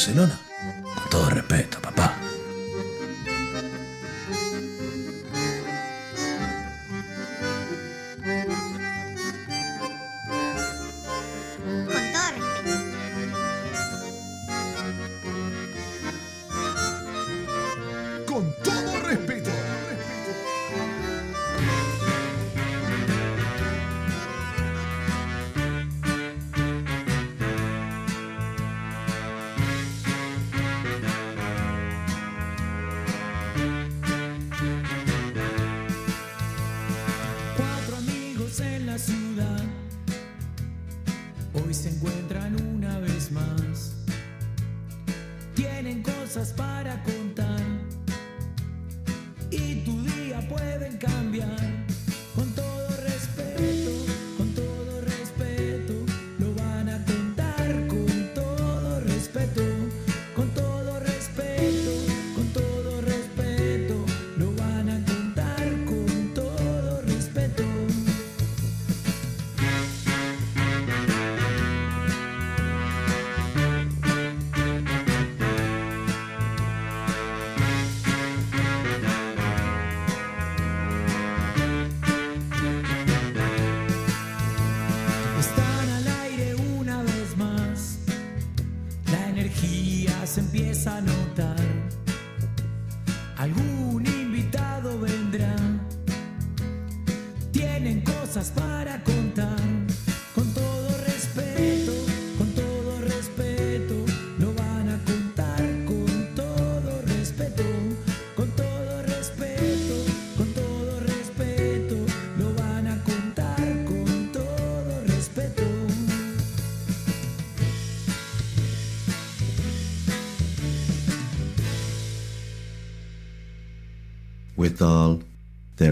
[0.00, 0.40] Barcelona.
[0.94, 1.78] Con todo respeto,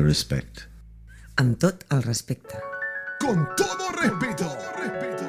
[0.08, 0.60] respect.
[1.36, 2.56] Amb tot el respecte.
[3.20, 4.46] Con todo respeto.
[4.78, 5.24] respeto.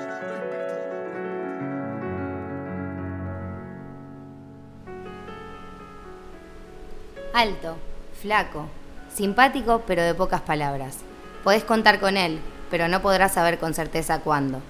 [7.33, 7.75] Alto,
[8.21, 8.69] flaco,
[9.13, 10.99] simpático pero de pocas palabras.
[11.43, 12.39] Podés contar con él,
[12.71, 14.61] pero no podrás saber con certeza cuándo.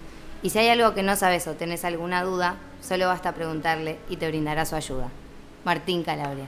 [0.42, 4.18] Y si hay algo que no sabes o tenés alguna duda, solo basta preguntarle y
[4.18, 5.10] te brindará su ayuda.
[5.66, 6.48] Martín Calabria.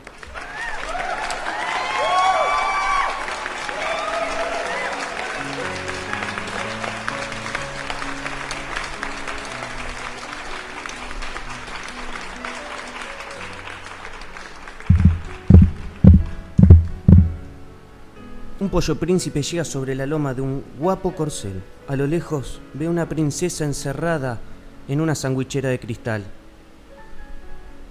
[18.72, 21.62] Pollo príncipe llega sobre la loma de un guapo corcel.
[21.90, 24.40] A lo lejos ve una princesa encerrada
[24.88, 26.24] en una sandwichera de cristal.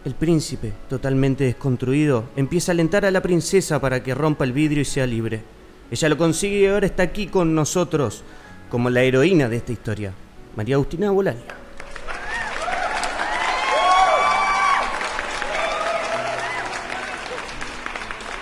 [0.07, 4.81] El príncipe, totalmente desconstruido, empieza a alentar a la princesa para que rompa el vidrio
[4.81, 5.43] y sea libre.
[5.91, 8.25] Ella lo consigue y ahora está aquí con nosotros,
[8.71, 10.15] como la heroína de esta historia,
[10.57, 11.43] María Agustina Bolani.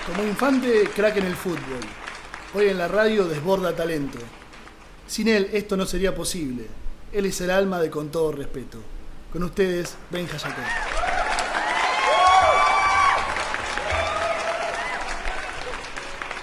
[0.07, 2.08] Como infante, crack en el fútbol.
[2.55, 4.19] Hoy en la radio desborda talento.
[5.07, 6.67] Sin él esto no sería posible.
[7.13, 8.79] Él es el alma de con todo respeto.
[9.31, 10.65] Con ustedes, Benja Jacob.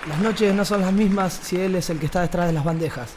[0.08, 2.64] Las noches no son las mismas si él es el que está detrás de las
[2.64, 3.10] bandejas.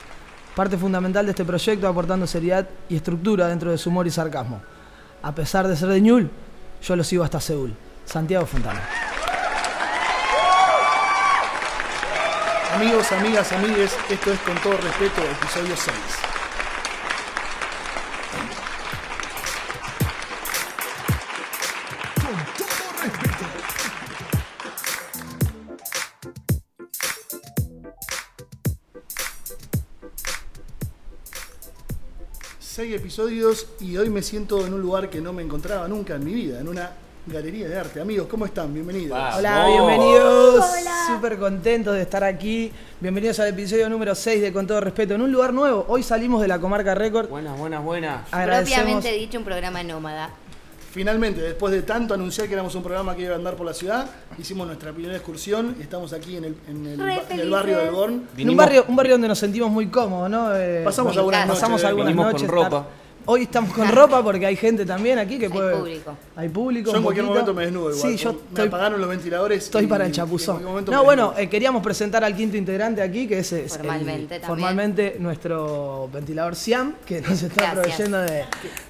[0.57, 4.63] Parte fundamental de este proyecto aportando seriedad y estructura dentro de su humor y sarcasmo.
[5.21, 6.31] A pesar de ser de Ñul,
[6.83, 7.75] yo lo sigo hasta Seúl.
[8.07, 8.81] Santiago Fontana.
[12.81, 15.97] Amigos, amigas, amigues, esto es con todo respeto, episodio 6.
[22.15, 23.45] Con todo respeto.
[32.61, 36.25] Seis episodios y hoy me siento en un lugar que no me encontraba nunca en
[36.25, 36.93] mi vida, en una
[37.29, 38.01] galería de arte.
[38.01, 38.73] Amigos, ¿cómo están?
[38.73, 39.19] Bienvenidos.
[39.37, 40.65] Hola, bienvenidos.
[41.07, 42.73] Súper contentos de estar aquí.
[43.01, 45.85] Bienvenidos al episodio número 6 de Con todo respeto, en un lugar nuevo.
[45.89, 47.29] Hoy salimos de la comarca Record.
[47.29, 48.27] Buenas, buenas, buenas.
[48.33, 48.81] Agradecemos.
[48.85, 50.31] Propiamente dicho, un programa nómada.
[50.91, 53.75] Finalmente, después de tanto anunciar que éramos un programa que iba a andar por la
[53.75, 54.07] ciudad,
[54.39, 57.91] hicimos nuestra primera excursión y estamos aquí en el, en el, en el barrio del
[57.91, 58.29] Born.
[58.39, 60.57] En un barrio, un barrio donde nos sentimos muy cómodos, ¿no?
[60.57, 62.49] Eh, Pasamos algunas noches, pasamos algunas noches.
[62.49, 62.87] con ropa.
[63.31, 65.77] Hoy estamos con ropa porque hay gente también aquí que Hay puede.
[65.77, 66.17] público.
[66.35, 66.91] Hay público.
[66.93, 67.45] Yo en cualquier poquito.
[67.45, 68.11] momento me desnudo igual.
[68.11, 69.65] Sí, yo me estoy, apagaron los ventiladores.
[69.65, 70.63] estoy y- para el chapuzón.
[70.87, 74.43] No, bueno, eh, queríamos presentar al quinto integrante aquí, que es, es el- Formalmente también.
[74.49, 77.73] formalmente nuestro ventilador Siam, que nos está Gracias.
[77.75, 78.45] proveyendo de,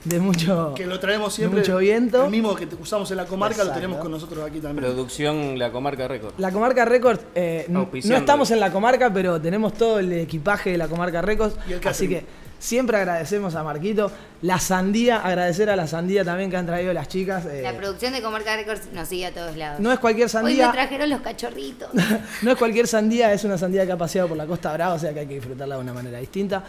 [0.05, 0.73] de mucho.
[0.77, 1.61] que lo traemos siempre.
[1.61, 2.25] mucho viento.
[2.25, 3.71] El mismo que usamos en la comarca Exacto.
[3.71, 4.85] lo tenemos con nosotros aquí también.
[4.85, 6.35] Producción La Comarca Record.
[6.39, 10.79] La Comarca Records, eh, no estamos en la comarca, pero tenemos todo el equipaje de
[10.79, 11.57] la Comarca Records.
[11.69, 12.25] Y el así que
[12.59, 14.11] siempre agradecemos a Marquito.
[14.43, 17.45] La sandía, agradecer a la sandía también que han traído las chicas.
[17.47, 19.81] eh, La producción de Comarca Records nos sigue a todos lados.
[19.81, 20.73] no es cualquier Hoy me sandía.
[20.73, 21.89] trajeron los cachorritos.
[22.43, 24.99] no es cualquier sandía, es una sandía que ha paseado por la Costa Brava, o
[24.99, 26.63] sea que hay que disfrutarla de una manera distinta.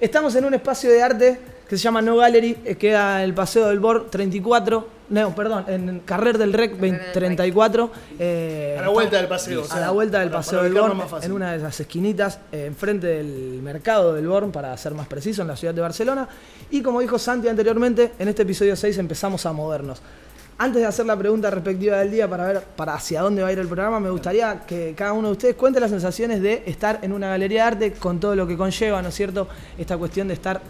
[0.00, 3.68] Estamos en un espacio de arte que se llama No Gallery, eh, queda el Paseo
[3.68, 7.12] del Bor 34, no, perdón, en Carrer del Rec 20 del Rec.
[7.14, 7.90] 34.
[8.18, 10.64] eh, A la vuelta del paseo, o A sea, la vuelta del para- Paseo para
[10.70, 14.94] del Born, en una de esas esquinitas, eh, enfrente del mercado del Born, para ser
[14.94, 16.28] más preciso, en la ciudad de Barcelona.
[16.70, 20.00] Y como dijo Santi anteriormente, en este episodio 6 empezamos a movernos.
[20.60, 23.52] Antes de hacer la pregunta respectiva del día para ver para hacia dónde va a
[23.52, 26.98] ir el programa, me gustaría que cada uno de ustedes cuente las sensaciones de estar
[27.02, 29.46] en una galería de arte con todo lo que conlleva, ¿no es cierto?
[29.78, 30.60] Esta cuestión de estar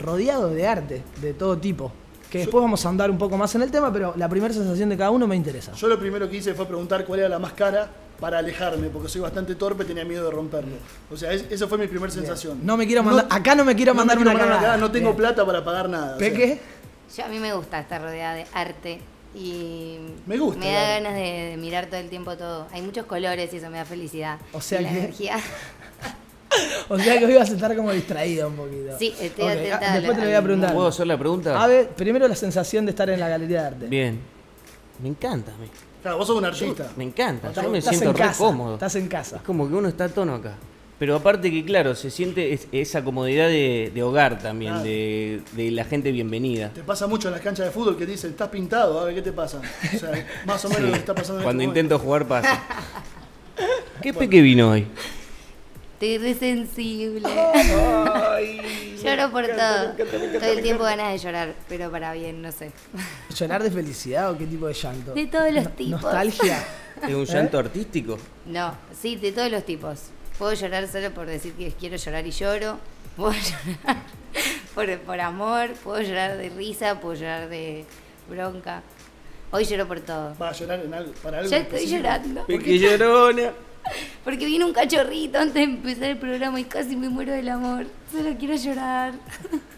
[0.00, 1.92] rodeado de arte de todo tipo.
[2.28, 4.88] Que después vamos a andar un poco más en el tema, pero la primera sensación
[4.88, 5.72] de cada uno me interesa.
[5.74, 7.88] Yo lo primero que hice fue preguntar cuál era la más cara
[8.18, 10.74] para alejarme, porque soy bastante torpe, tenía miedo de romperlo.
[11.08, 12.58] O sea, es- esa fue mi primera sensación.
[12.64, 14.76] No me quiero mandar, acá no me quiero no me mandar quiero una mandar cagada.
[14.76, 15.16] no tengo Bien.
[15.18, 16.16] plata para pagar nada.
[16.16, 16.60] o sea, ¿Peque?
[17.16, 18.98] Yo a mí me gusta estar rodeada de arte
[19.36, 22.66] y Me gusta me da ganas de, de mirar todo el tiempo todo.
[22.72, 24.38] Hay muchos colores y eso me da felicidad.
[24.52, 25.36] O sea Y la que- energía.
[26.88, 28.96] O sea que hoy vas a estar como distraída un poquito.
[28.98, 30.72] Sí, estoy Ok, atenta ah, Después lo- te lo voy a preguntar.
[30.72, 31.62] ¿Puedo hacer la pregunta?
[31.62, 33.86] A ver, primero la sensación de estar en la galería de arte.
[33.88, 34.20] Bien.
[35.02, 35.66] Me encanta a mí.
[36.00, 36.90] Claro, vos sos un artista.
[36.96, 37.52] Me encanta.
[37.52, 38.74] Yo me siento en re casa, cómodo.
[38.74, 39.36] Estás en casa.
[39.36, 40.54] Es como que uno está a tono acá.
[40.98, 44.84] Pero aparte que, claro, se siente es- esa comodidad de, de hogar también, Claro.
[44.88, 46.70] de, de la gente bienvenida.
[46.70, 49.14] Te pasa mucho en las canchas de fútbol que te dicen, estás pintado, a ver
[49.14, 49.60] qué te pasa.
[49.94, 52.62] O sea, más o menos lo que está pasando en Cuando este intento jugar pasa.
[54.02, 54.86] ¿Qué peque vino hoy?
[55.94, 57.26] Estoy re sensible.
[59.02, 59.92] Lloro por todo.
[60.40, 62.70] Todo el tiempo ganas de llorar, pero para bien, no sé.
[63.34, 65.14] ¿Llorar de felicidad o qué tipo de llanto?
[65.14, 66.02] De todos los tipos.
[66.02, 66.62] Nostalgia.
[67.06, 68.18] ¿Es un llanto artístico?
[68.46, 70.00] No, sí, de todos los tipos.
[70.38, 72.78] Puedo llorar solo por decir que quiero llorar y lloro.
[73.16, 73.32] Puedo
[73.86, 74.02] llorar
[74.74, 77.84] por, por amor, puedo llorar de risa, puedo llorar de
[78.28, 78.82] bronca.
[79.50, 80.34] Hoy lloro por todo.
[80.40, 81.50] Va a llorar en algo, para algo.
[81.50, 82.02] Ya estoy específico.
[82.02, 82.46] llorando.
[82.46, 83.52] Peque llorona.
[84.24, 87.86] Porque vino un cachorrito antes de empezar el programa y casi me muero del amor.
[88.12, 89.14] Solo quiero llorar.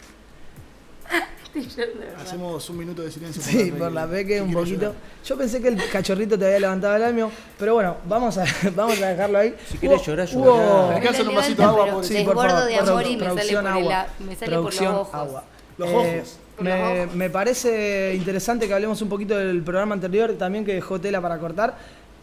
[2.20, 3.42] Hacemos un minuto de silencio.
[3.42, 4.76] Sí, por la peque que un poquito.
[4.80, 4.94] llorar.
[5.24, 8.44] Yo pensé que el cachorrito te había levantado el almio, pero bueno, vamos a,
[8.76, 9.54] vamos a dejarlo ahí.
[9.68, 10.88] Si querés llorar, hubo- llorá.
[10.90, 13.24] Me alcanza Me un vasito de agua, por Sí, por favor, de amor y me
[13.24, 13.82] sale por, el agua.
[13.88, 15.14] la- me sale por los Producción ojos.
[15.14, 15.44] agua.
[15.78, 16.36] Los Eh, ojos.
[16.58, 21.00] Los me, me parece interesante que hablemos un poquito del programa anterior, también que dejó
[21.00, 21.76] tela para cortar.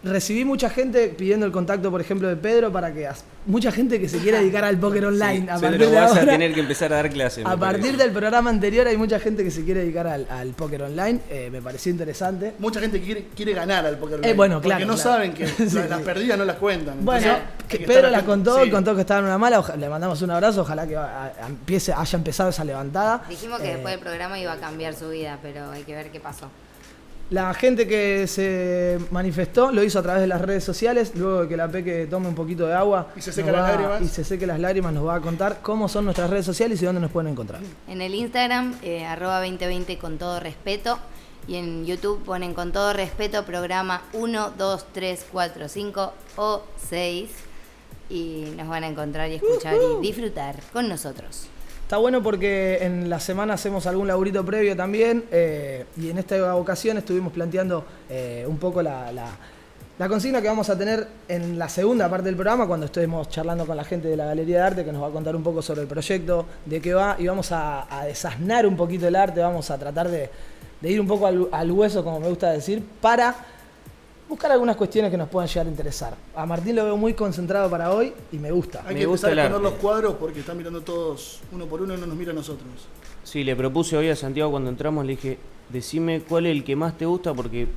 [0.05, 3.09] Recibí mucha gente pidiendo el contacto, por ejemplo, de Pedro para que
[3.47, 5.49] mucha gente que se quiera dedicar al póker online.
[5.49, 6.31] a partir Pedro, de vas a ahora.
[6.33, 7.43] tener que empezar a dar clases.
[7.43, 7.97] A partir parece.
[8.03, 11.21] del programa anterior hay mucha gente que se quiere dedicar al, al póker online.
[11.29, 12.53] eh, me pareció interesante.
[12.59, 15.09] Mucha gente quiere, quiere ganar al póker Eh, online, bueno, Porque claro, no claro.
[15.11, 16.03] saben que Sí, las sí.
[16.05, 17.03] perdidas no las cuentan.
[17.03, 18.31] Bueno, Entonces, que que Pedro estar la atento.
[18.31, 18.69] contó, Sí.
[18.69, 19.59] contó que estaba en una mala.
[19.59, 23.23] oja- le mandamos un abrazo, ojalá que a- a- empiece, haya empezado esa levantada.
[23.27, 26.11] Dijimos que Eh, después del programa iba a cambiar su vida, pero hay que ver
[26.11, 26.47] qué pasó.
[27.31, 31.12] La gente que se manifestó lo hizo a través de las redes sociales.
[31.16, 33.68] Luego de que la Peque tome un poquito de agua Y se seque las va-
[33.72, 34.01] lágrimas.
[34.04, 36.86] y se seque las lágrimas, nos va a contar cómo son nuestras redes sociales y
[36.86, 37.62] dónde nos pueden encontrar.
[37.88, 41.00] En el Instagram, eh, arroba 2020 con todo respeto.
[41.48, 47.29] Y en YouTube ponen con todo respeto programa 1, 2, 3, 4, 5 o 6.
[48.10, 51.48] Y nos van a encontrar y escuchar y disfrutar con nosotros.
[51.86, 56.56] Está bueno porque en la semana hacemos algún laburito previo también eh, y en esta
[56.56, 61.70] ocasión estuvimos planteando eh, un poco la, la- consigna que vamos a tener en la
[61.70, 64.84] segunda parte del programa cuando estemos charlando con la gente de la Galería de Arte
[64.84, 67.51] que nos va a contar un poco sobre el proyecto, de qué va y vamos
[67.51, 70.32] a, a desasnar un poquito el arte, vamos a tratar de,
[70.82, 73.36] de ir un poco al hueso, como me gusta decir, para
[74.27, 76.15] buscar algunas cuestiones que nos puedan llegar a interesar.
[76.36, 78.84] A Martín lo veo muy concentrado para hoy y me gusta.
[78.86, 81.82] Hay Me que gusta empezar a poner los cuadros porque están mirando todos uno por
[81.82, 82.67] uno y no nos mira a nosotros.
[83.24, 85.38] Sí, le propuse hoy a Santiago cuando entramos, le dije,
[85.70, 87.67] decime cuál es el que más te gusta porque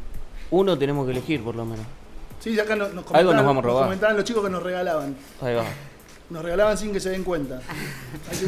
[0.50, 1.84] uno tenemos que elegir por lo menos.
[2.40, 3.84] Sí, acá nos, nos Algo comentaban, nos vamos a robar.
[3.84, 5.16] comentaban los chicos que nos regalaban.
[5.40, 5.64] Ahí va.
[6.30, 7.60] Nos regalaban sin que se den cuenta.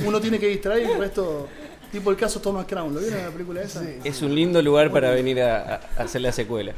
[0.06, 1.48] Uno tiene que distraer y el resto,
[1.92, 2.94] tipo el caso Thomas Crown.
[2.94, 3.82] ¿Lo vieron en la película esa?
[4.04, 6.72] Es un lindo lugar para venir a, a hacer la secuela.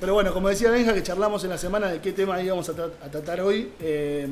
[0.00, 2.72] Pero bueno, como decía Benja, que charlamos en la semana de qué tema íbamos a,
[2.74, 3.70] tra- a tratar hoy.
[3.80, 4.28] eh,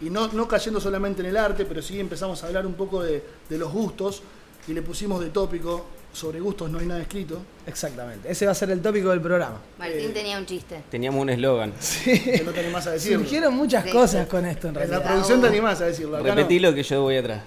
[0.00, 3.02] y no, no cayendo solamente en el arte, pero sí empezamos a hablar un poco
[3.02, 4.22] de, de los gustos.
[4.68, 7.38] y le pusimos de tópico, sobre gustos no hay nada escrito.
[7.66, 8.30] Exactamente.
[8.30, 9.58] Ese va a ser el tópico del programa.
[9.78, 10.82] Martín tenía un chiste.
[10.90, 11.72] Teníamos un eslogan.
[12.04, 13.20] Que no te animás a decirlo.
[13.20, 13.90] Surgieron muchas Sí.
[13.90, 15.10] cosas con esto en En la realidad.
[15.10, 16.16] producción te animás a decirlo.
[16.18, 17.42] Acá Repetilo que yo voy atrás.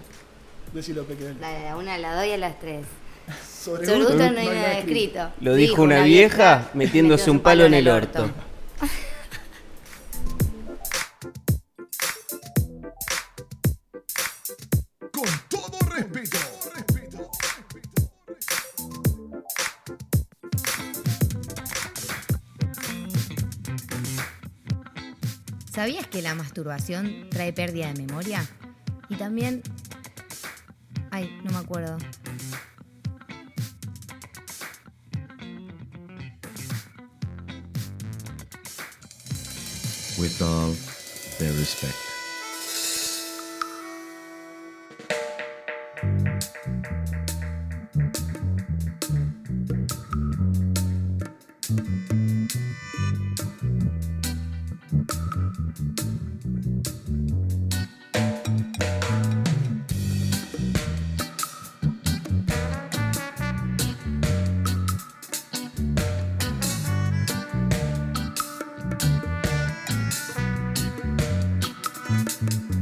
[0.74, 1.24] Decilo, Peque.
[1.26, 1.40] dale.
[1.40, 2.86] Dale, a una, a las dos y a las tres.
[3.64, 5.32] Sobre, Sobre gustos gusto no hay nada escrito.
[5.42, 8.30] Lo dijo una vieja metiéndose un palo en el orto.
[15.12, 16.38] Con todo respeto.
[25.74, 28.46] ¿Sabías que la masturbación trae pérdida de memoria?
[29.10, 29.64] Y también...
[31.12, 31.98] Ay, no me acuerdo.
[40.20, 40.76] with all
[41.40, 42.09] their respect.
[72.42, 72.79] Mm-hmm.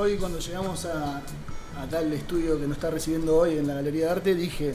[0.00, 4.06] Hoy cuando llegamos a, a tal estudio que nos está recibiendo hoy en la Galería
[4.06, 4.74] de Arte, dije,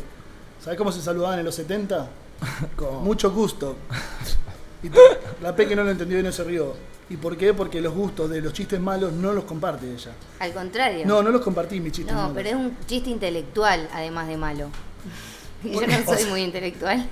[0.63, 2.07] ¿sabes cómo se saludaban en los 70?
[2.75, 3.75] Con mucho gusto.
[4.83, 4.89] Y
[5.41, 6.73] la Peque no lo entendió y no se rió.
[7.09, 7.53] ¿Y por qué?
[7.53, 10.11] Porque los gustos de los chistes malos no los comparte ella.
[10.39, 11.05] Al contrario.
[11.05, 12.35] No, no los compartí mis chistes No, malos.
[12.35, 14.69] pero es un chiste intelectual, además de malo.
[15.63, 17.07] Y yo no soy muy intelectual.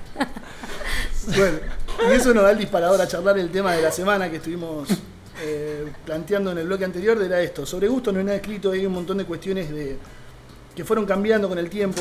[1.36, 1.58] Bueno,
[2.08, 4.88] y eso nos da el disparador a charlar el tema de la semana que estuvimos
[5.44, 7.66] eh, planteando en el bloque anterior, era esto.
[7.66, 9.96] Sobre gusto no hay nada escrito, hay un montón de cuestiones de,
[10.74, 12.00] que fueron cambiando con el tiempo.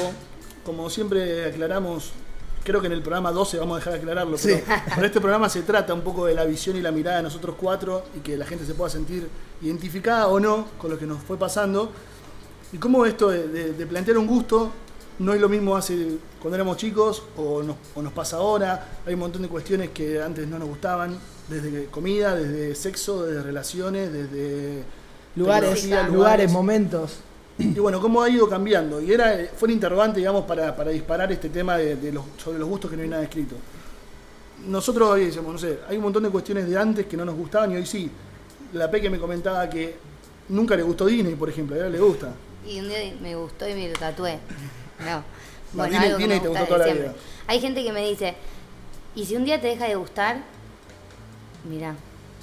[0.66, 2.12] Como siempre aclaramos,
[2.64, 4.62] creo que en el programa 12 vamos a dejar de aclararlo, pero,
[4.96, 7.56] pero este programa se trata un poco de la visión y la mirada de nosotros
[7.60, 9.28] cuatro y que la gente se pueda sentir
[9.62, 11.92] identificada o no con lo que nos fue pasando.
[12.72, 14.72] Y cómo esto de, de- de plantear un gusto
[15.20, 18.88] no es lo mismo hace cuando éramos chicos o nos, o nos pasa ahora.
[19.06, 21.18] Hay un montón de cuestiones que antes no nos gustaban,
[21.50, 24.84] desde comida, desde sexo, desde relaciones, desde
[25.36, 27.18] Lugares, tecnología, lugares, momentos.
[27.58, 29.02] y bueno, cómo ha ido cambiando.
[29.02, 32.60] Y era, fue un interrogante, digamos, para, para disparar este tema de, de los, sobre
[32.60, 33.56] los gustos que no hay nada escrito.
[34.68, 37.36] Nosotros hoy decimos, no sé, hay un montón de cuestiones de antes que no nos
[37.36, 38.10] gustaban y hoy sí.
[38.74, 39.96] La Peque me comentaba que
[40.50, 42.34] nunca le gustó Disney, por ejemplo, y ahora le gusta.
[42.66, 44.40] Y un día me gustó y me lo tatué.
[45.00, 45.18] No.
[45.18, 45.24] No,
[45.74, 47.14] Bueno, Disney- algo que Disney me te gusta gustó toda la vida.
[47.48, 48.36] Hay gente que me dice,
[49.16, 50.44] ¿y si un día te deja de gustar?
[51.70, 51.96] Mirá.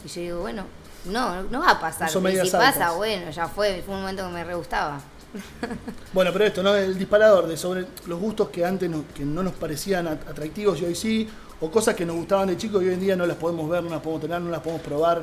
[0.04, 0.64] Y yo digo, bueno,
[1.06, 2.08] no, no va a pasar.
[2.10, 3.82] Son Y si pasa, bueno, ya fue.
[3.84, 5.00] Fue un momento que me re gustaba.
[6.12, 6.74] Bueno, pero esto, ¿no?
[6.74, 10.80] El disparador de sobre los gustos que antes no, que no nos parecían at- atractivos
[10.80, 11.28] y hoy sí,
[11.60, 13.84] o cosas que nos gustaban de chicos y hoy en día no las podemos ver,
[13.84, 15.22] no las podemos tener, no las podemos probar.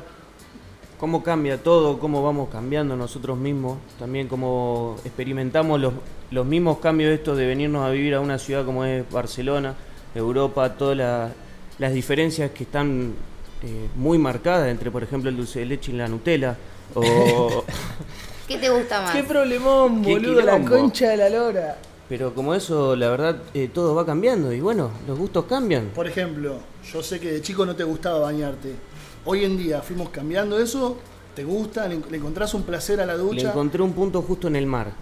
[0.98, 5.92] Cómo cambia todo, cómo vamos cambiando nosotros mismos, también cómo experimentamos los,
[6.30, 9.74] los mismos cambios estos de venirnos a vivir a una ciudad como es Barcelona,
[10.14, 11.30] Europa, todas la-
[11.78, 13.12] las diferencias que están
[13.62, 16.56] eh, muy marcadas entre, por ejemplo, el dulce de leche y la Nutella.
[16.94, 17.64] O,
[18.48, 19.14] ¿Qué te gusta más?
[19.14, 21.78] Qué problemón, Qué boludo, la concha de la lora.
[22.08, 25.90] pero como eso, la verdad, eh, todo va cambiando y bueno, los gustos cambian.
[25.94, 26.58] Por ejemplo,
[26.92, 28.74] yo sé que de chico no te gustaba bañarte.
[29.26, 30.96] Hoy en día fuimos cambiando eso,
[31.34, 31.86] ¿te gusta?
[31.86, 33.50] ¿Le, le encontrás un placer a la Le ducha?
[33.50, 34.92] encontré un punto justo en el mar.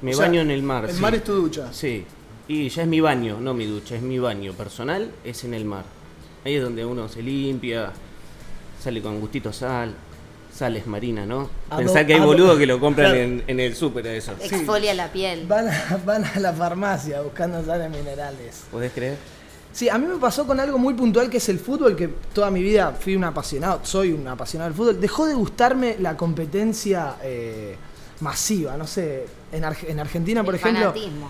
[0.00, 0.86] Me O sea, baño en el mar.
[0.86, 1.00] El sí.
[1.02, 1.70] mar es tu ducha.
[1.72, 2.04] Sí,
[2.48, 5.66] y ya es mi baño, no mi ducha, es mi baño personal, es en el
[5.66, 5.84] mar.
[6.46, 7.90] Ahí es donde uno se limpia,
[8.80, 9.92] sale con gustito sal,
[10.54, 11.50] sales marina, ¿no?
[11.70, 13.20] Ado- Pensar que hay boludos que lo compran Claro.
[13.24, 14.30] en, en el súper eso.
[14.40, 15.44] Exfolia la piel.
[15.48, 18.62] Van a, van a la farmacia buscando sales minerales.
[18.70, 19.16] ¿Podés creer?
[19.72, 22.48] Sí, a mí me pasó con algo muy puntual que es el fútbol, que toda
[22.52, 25.00] mi vida fui un apasionado, soy un apasionado del fútbol.
[25.00, 27.74] Dejó de gustarme la competencia eh,
[28.20, 31.28] masiva, no sé, en, en Argentina, por El ejemplo, fanatismo.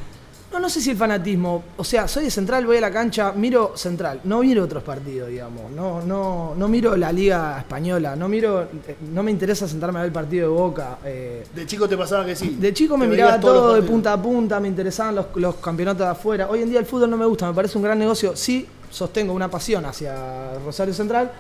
[0.53, 1.63] No, no sé si el fanatismo.
[1.77, 5.29] O sea, soy de Central, voy a la cancha, miro Central, no miro otros partidos,
[5.29, 5.71] digamos.
[5.73, 8.63] No, no, no miro la Liga Española, no miro.
[8.63, 10.99] eh, No me interesa sentarme a ver el partido de Boca.
[11.05, 12.57] eh, De chico te pasaba que sí.
[12.61, 13.93] de chico me Te miraba veías todos los todo de partidos.
[13.93, 16.49] punta a punta, me interesaban los, los campeonatos de afuera.
[16.49, 18.37] Hoy en día el fútbol no me gusta, me parece un gran negocio.
[18.37, 21.33] Sí, sostengo una pasión hacia Rosario Central,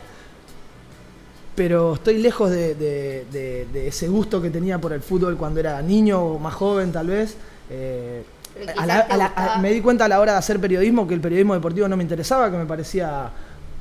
[1.54, 5.60] pero estoy lejos de, de- de- de ese gusto que tenía por el fútbol cuando
[5.60, 7.36] era niño o más joven, tal vez.
[7.70, 8.22] Eh,
[8.68, 10.38] a quizás la- te a la- a- gustaba- me di cuenta a la hora de
[10.38, 13.30] hacer periodismo que el periodismo deportivo no me interesaba, que me parecía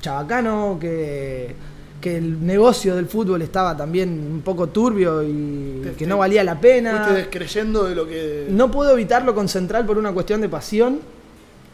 [0.01, 1.55] chabacano, que,
[2.01, 6.17] que el negocio del fútbol estaba también un poco turbio y Te- que te- no
[6.19, 6.97] valía la pena.
[6.97, 8.47] Fuiste descreyendo de lo que.
[8.49, 10.99] No puedo evitarlo con Central por una cuestión de pasión,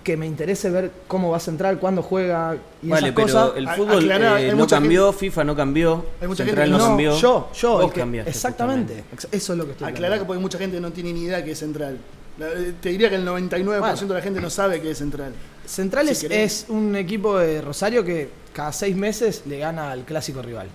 [0.04, 3.52] que me interese ver cómo va Central, cuándo juega y Vale, esas pero cosas.
[3.58, 6.78] el A- fútbol aclará, eh, no cambió, FIFA no cambió, Hay mucha Central gente no
[6.78, 7.18] que no, cambió.
[7.18, 9.38] yo, yo, Vos el que- exactamente, justamente.
[9.38, 11.52] eso es lo que estoy Aclará que porque mucha gente no tiene ni idea que
[11.52, 11.98] es central.
[12.42, 15.34] La- eh, Te diría que el 99% de la gente no sabe que es central.
[15.66, 20.42] Central si es, un equipo de Rosario que cada seis meses le gana al clásico
[20.42, 20.68] rival.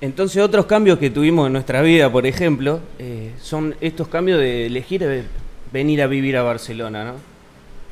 [0.00, 4.66] Entonces otros cambios que tuvimos en nuestra vida, por ejemplo, eh, son estos cambios de
[4.66, 5.24] elegir
[5.72, 7.12] venir a vivir a Barcelona, ¿no?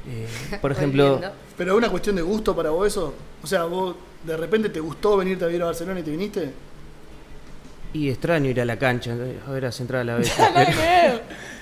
[0.07, 1.21] Eh, por ejemplo.
[1.57, 3.15] Pero es una cuestión de gusto para vos eso.
[3.43, 6.51] O sea, vos de repente te gustó venirte a vivir a Barcelona y te viniste.
[7.95, 9.13] y extraño ir a la cancha,
[9.47, 10.35] a ver a Central a veces.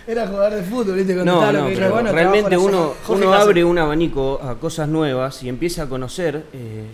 [0.07, 1.15] Era jugador de fútbol, ¿viste?
[1.15, 5.89] No, no, pero realmente uno, uno abre un abanico a cosas nuevas y empieza a
[5.89, 6.87] conocer, eh,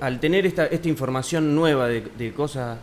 [0.00, 2.78] al tener esta, esta información nueva de, de cosas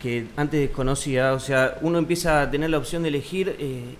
[0.00, 3.96] que antes desconocía, o sea, uno empieza a tener la opción de elegir eh,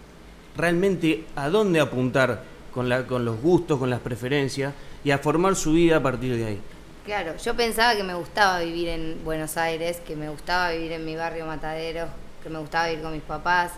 [0.56, 4.72] realmente a dónde apuntar con, la, con los gustos, con las preferencias
[5.04, 6.60] y a formar su vida a partir de ahí.
[7.04, 11.04] Claro, yo pensaba que me gustaba vivir en Buenos Aires, que me gustaba vivir en
[11.04, 12.06] mi barrio Matadero,
[12.42, 13.72] que me gustaba vivir con mis papás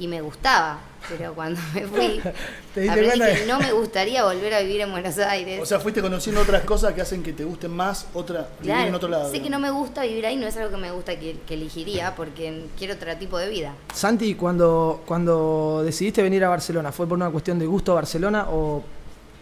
[0.00, 2.20] y me gustaba, pero cuando me fui
[2.74, 5.60] Te diste aprendí que no me gustaría volver a vivir en Buenos Aires.
[5.62, 8.88] O sea, fuiste conociendo otras cosas que hacen que te gusten más otra, vivir Claro,
[8.88, 9.30] en otro lado.
[9.30, 11.54] sé que no me gusta vivir ahí, no es algo que me gusta que, que
[11.54, 13.74] elegiría porque quiero otro tipo de vida.
[13.94, 18.46] Santi, cuando, cuando decidiste venir a Barcelona, ¿fue por una cuestión de gusto a Barcelona
[18.50, 18.82] o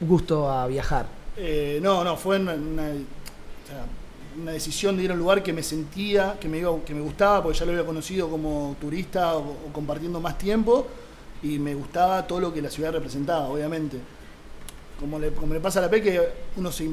[0.01, 1.07] gusto a viajar?
[1.37, 3.85] Eh, no, no, fue una, una- o sea,
[4.41, 7.01] una decisión de ir a un lugar que me sentía, que me, iba- que me
[7.01, 10.87] gustaba, porque ya lo había conocido como turista o, compartiendo más tiempo,
[11.43, 13.99] y me gustaba todo lo que la ciudad representaba, obviamente.
[15.01, 16.21] Como le, como le pasa a la P, que
[16.57, 16.89] uno se-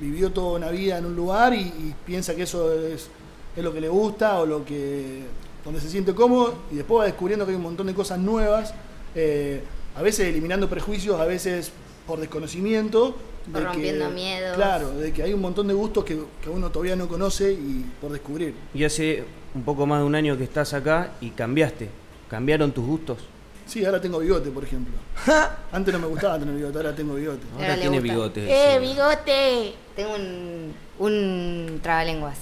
[0.00, 3.08] vivió toda una vida en un lugar y, y piensa que eso es,
[3.56, 5.24] es lo que le gusta o lo que
[5.64, 8.72] donde se siente cómodo, y después va descubriendo que hay un montón de cosas nuevas,
[9.14, 9.62] eh,
[9.96, 11.72] a veces eliminando prejuicios, a veces
[12.06, 13.16] por desconocimiento.
[13.52, 14.56] Rompiendo miedos.
[14.56, 17.84] Claro, de que hay un montón de gustos que, que uno todavía no conoce y
[18.00, 18.54] por descubrir.
[18.74, 21.88] Y hace un poco más de un año que estás acá y cambiaste.
[22.28, 23.18] ¿Cambiaron tus gustos?
[23.66, 24.94] Sí, ahora tengo bigote, por ejemplo.
[25.72, 27.46] Antes no me gustaba tener bigote, ahora tengo bigote.
[27.54, 28.12] Ahora tiene gusta.
[28.14, 28.46] bigote.
[28.50, 28.86] ¡Eh, sí.
[28.88, 29.74] bigote!
[29.96, 32.38] Tengo un, un trabalenguas.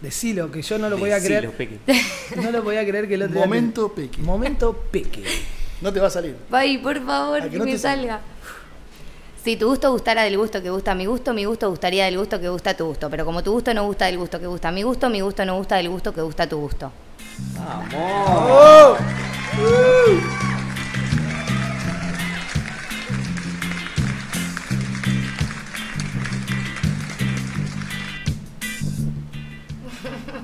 [0.00, 1.56] Decilo, que yo no lo podía Decilo, creer.
[1.56, 1.78] Peque.
[2.42, 4.18] No lo podía creer que el otro día- Momento peque.
[4.22, 5.24] Momento peque.
[5.80, 6.36] No te va a salir.
[6.50, 8.20] Ay, por favor, ¿A que que no me salga.
[9.44, 12.40] Si tu gusto gustara del gusto que gusta mi gusto, mi gusto gustaría del gusto
[12.40, 13.08] que gusta tu gusto.
[13.08, 15.56] Pero como tu gusto no gusta del gusto que gusta mi gusto, mi gusto no
[15.56, 16.92] gusta del gusto que gusta tu gusto.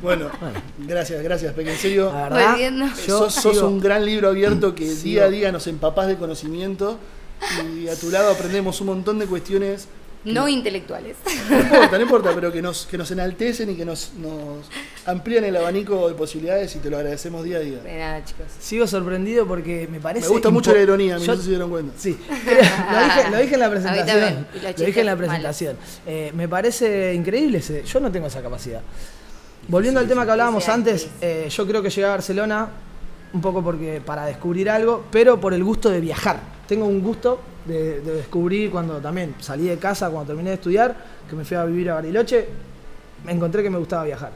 [0.02, 0.28] Bueno,
[0.86, 1.72] gracias, gracias, Peque.
[1.72, 2.86] En serio, La verdad, Volviendo.
[3.06, 5.02] yo sos, un gran libro abierto que Sigo.
[5.02, 6.98] día a día nos empapás de conocimiento
[7.76, 9.88] y a tu lado aprendemos un montón de cuestiones.
[10.24, 11.16] No intelectuales.
[11.50, 14.64] No importa, no importa, pero que nos, que nos enaltecen y que nos, nos
[15.04, 17.78] amplían el abanico de posibilidades y te lo agradecemos día a día.
[17.80, 18.46] De nada, chicos.
[18.58, 20.26] Sigo sorprendido porque me parece.
[20.26, 21.92] Me gusta mucho la ironía, Yo- no sé si se dieron cuenta.
[21.98, 24.46] Sí, lo dije, lo dije en la presentación.
[24.62, 25.76] Lo dije en la presentación.
[26.06, 27.84] Eh, me parece increíble ese.
[27.84, 28.80] Yo no tengo esa capacidad.
[29.68, 31.08] Volviendo al tema que hablábamos Sí, antes, sí.
[31.20, 32.68] eh, yo creo que llegué a Barcelona
[33.34, 36.53] un poco porque para descubrir algo, pero por el gusto de viajar.
[36.66, 40.96] Tengo un gusto de, de descubrir cuando también salí de casa, cuando terminé de estudiar,
[41.28, 42.48] que me fui a vivir a Bariloche,
[43.24, 44.32] me encontré que me gustaba viajar.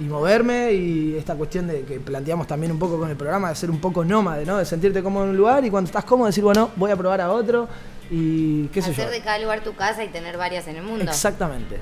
[0.00, 3.56] Y moverme y esta cuestión de que planteamos también un poco con el programa, de
[3.56, 4.56] ser un poco nómade, ¿no?
[4.56, 7.20] De sentirte cómodo en un lugar y cuando estás cómodo decir, bueno, voy a probar
[7.20, 7.68] a otro
[8.10, 9.02] y qué sé yo.
[9.02, 11.04] Hacer de cada lugar tu casa y tener varias en el mundo.
[11.04, 11.80] Exactamente.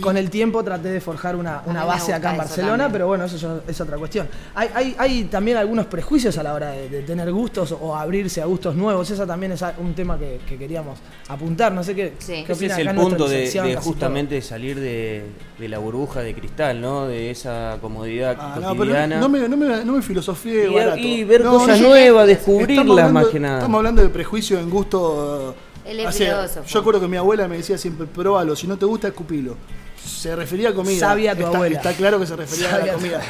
[0.00, 2.92] Con el tiempo traté de forjar una, una base acá en Barcelona, también.
[2.92, 4.28] pero bueno, eso es otra cuestión.
[4.54, 8.40] Hay, hay, hay también algunos prejuicios a la hora de, de tener gustos o abrirse
[8.42, 9.10] a gustos nuevos.
[9.10, 11.72] Esa también es un tema que, que queríamos apuntar.
[11.72, 15.24] No sé qué, qué Ese es el punto de, de justamente salir de,
[15.58, 17.06] de la burbuja de cristal, ¿no?
[17.06, 19.18] De esa comodidad Ah, no, pero cotidiana.
[19.20, 20.98] no me, no me, no me filosofíe Y- barato.
[20.98, 23.58] y ver No, cosas nuevas, estamos descubrirlas hablando- más que nada.
[23.58, 25.54] Estamos hablando de prejuicio en gusto.
[25.84, 26.66] Él es hacia- filósofo.
[26.66, 29.56] yo acuerdo que mi abuela me decía siempre, probalo, si no te gusta, escupilo.
[30.04, 30.98] Se refería a comida.
[31.00, 31.76] Sabia tu está, abuela.
[31.76, 33.20] Está claro que se refería a la comida.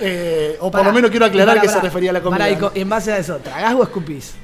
[0.00, 2.58] Eh, o por lo menos quiero aclarar que se refería a la comida.
[2.58, 4.34] Co- en base a eso, ¿tragás o escupís?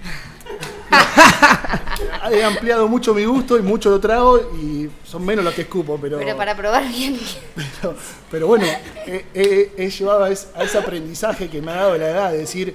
[2.33, 5.98] He ampliado mucho mi gusto y mucho lo trago y son menos los que escupo,
[6.00, 6.18] pero...
[6.18, 7.18] Pero para probar bien.
[7.81, 7.94] Pero,
[8.31, 8.66] pero bueno,
[9.07, 12.33] he, he- he llevado a, es- a ese aprendizaje que me ha dado la edad
[12.33, 12.74] de decir,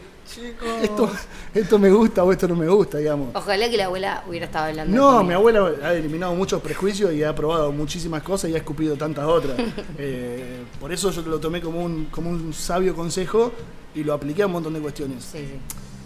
[0.84, 1.10] esto,
[1.54, 3.30] esto me gusta o esto no me gusta, digamos.
[3.36, 4.92] Ojalá que la abuela hubiera estado hablando.
[4.92, 8.58] de No, mi abuela ha eliminado muchos prejuicios y ha probado muchísimas cosas y ha
[8.58, 9.56] escupido tantas otras.
[9.98, 13.52] Eh, por eso yo lo tomé como un, como un sabio consejo
[13.94, 15.24] y lo apliqué a un montón de cuestiones.
[15.24, 15.60] Sí, sí.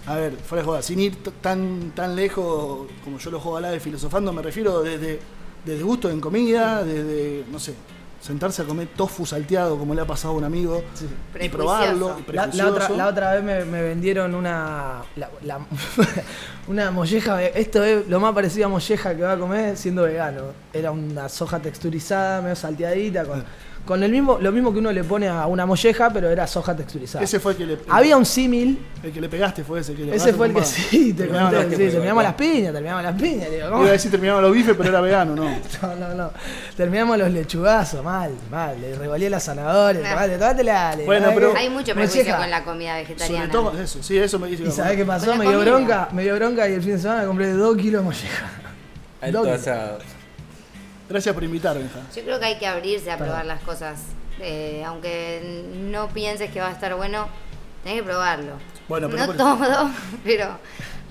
[0.10, 3.62] A ver, fuera de joda, sin ir tan, tan lejos como yo lo juego a
[3.62, 5.20] la de filosofando, me refiero desde,
[5.64, 7.76] desde gusto en comida, desde, no sé,
[8.20, 10.84] sentarse a comer tofu salteado como le ha pasado a un amigo
[11.40, 12.18] y probarlo.
[12.28, 15.30] y La, la otra, la otra vez me, me vendieron una la-
[16.68, 17.42] una molleja.
[17.44, 20.42] Esto es lo más parecido a molleja que va a comer siendo vegano.
[20.74, 23.44] Era una soja texturizada, medio salteadita, con,
[23.90, 26.76] con el mismo, lo mismo que uno le pone a una molleja, pero era soja
[26.76, 27.24] texturizada.
[27.26, 28.78] Ese fue el que le, Había un símil.
[29.02, 29.96] el que le pegaste, fue ese.
[29.96, 31.56] Que le Ese fue el que sí, te conté.
[31.56, 33.50] las- Sí, terminamos las piñas, terminamos las piñas.
[33.50, 33.82] Digo, ¿cómo?
[33.82, 35.46] Iba a decir terminaba los bifes, pero era vegano, ¿no?
[35.82, 36.32] No, no, no.
[36.78, 38.80] Terminamos los lechugazos, mal, mal.
[38.80, 40.96] Le revolé la zanahoria, Ah.
[40.96, 41.30] le- Bueno.
[41.58, 42.38] Hay mucho prejuicio Molleja.
[42.38, 43.52] con la comida Sobre vegetariana.
[43.52, 44.66] todo eso, sí, eso me dice.
[44.66, 45.32] ¿Y sabés qué pasó?
[45.32, 45.72] La Me dio comida.
[45.72, 48.50] bronca, me dio bronca y el fin de semana compré dos kilos de molleja.
[51.10, 51.86] Gracias por invitarme.
[52.16, 53.28] Yo creo que hay que abrirse a Perdón.
[53.28, 54.00] probar las cosas.
[54.40, 57.28] Eh, aunque no pienses que va a estar bueno,
[57.84, 58.54] tenés que probarlo.
[58.88, 59.90] Bueno, pero no por- todo,
[60.24, 60.58] pero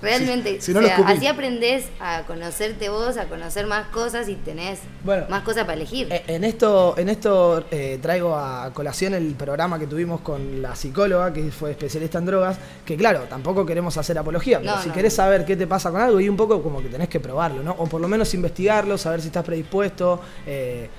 [0.01, 0.55] realmente.
[0.61, 4.35] Si- si no o sea, así aprendés a conocerte vos, a conocer más cosas y
[4.35, 5.25] tenés Bueno.
[5.29, 6.07] más cosas para elegir.
[6.11, 10.75] Eh, En esto, en esto eh, traigo a colación el programa que tuvimos con la
[10.75, 14.89] psicóloga, que fue especialista en drogas, que claro, tampoco queremos hacer apología, pero No, si
[14.89, 15.17] no, querés no.
[15.17, 17.71] saber qué te pasa con algo, y un poco como que tenés que probarlo, ¿no?
[17.77, 20.21] O por lo menos investigarlo, saber si estás predispuesto.
[20.45, 20.89] eh,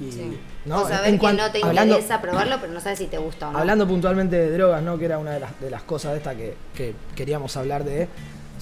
[0.00, 0.38] y, Sí.
[0.64, 0.80] ¿no?
[0.82, 3.48] o saber En que no te hablando- interesa probarlo, pero no sabes si te gusta
[3.50, 3.58] o no.
[3.58, 4.98] Hablando puntualmente de drogas, ¿no?
[4.98, 8.08] Que era una de las, de las cosas de esta que, que queríamos hablar de.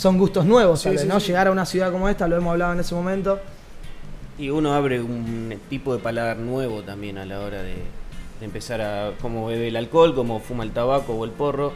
[0.01, 1.21] Son gustos nuevos, Sí, tal vez, sí, ¿no?
[1.21, 1.27] sí.
[1.27, 3.39] Llegar a una ciudad como esta, lo hemos hablado en ese momento.
[4.39, 8.81] Y uno abre un tipo de paladar nuevo también a la hora de, de empezar
[8.81, 11.73] a cómo bebe el alcohol, cómo fuma el tabaco o el porro.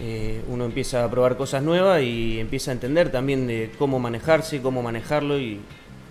[0.00, 4.62] Eh, uno empieza a probar cosas nuevas y empieza a entender también de cómo manejarse,
[4.62, 5.58] cómo manejarlo y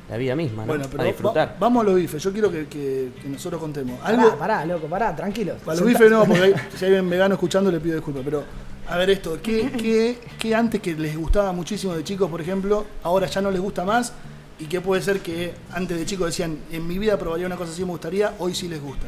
[0.10, 0.67] la vida misma, ¿no?
[0.73, 1.47] Bueno, pero a disfrutar.
[1.51, 2.21] va- vamos a los bifes.
[2.21, 3.97] Yo quiero que, que- que nosotros contemos.
[4.01, 5.53] Pará, Algo, pará, loco, pará, tranquilo.
[5.63, 8.23] Para los bifes no, porque hay- si hay un vegano escuchando le pido disculpas.
[8.25, 8.43] Pero,
[8.89, 12.86] a ver esto, ¿qué, qué, qué antes que les gustaba muchísimo de chicos, por ejemplo,
[13.04, 14.13] ahora ya no les gusta más?
[14.60, 17.71] ¿Y qué puede ser que antes de chicos decían, en mi vida probaría una cosa
[17.71, 19.06] así, me gustaría, hoy sí les gusta?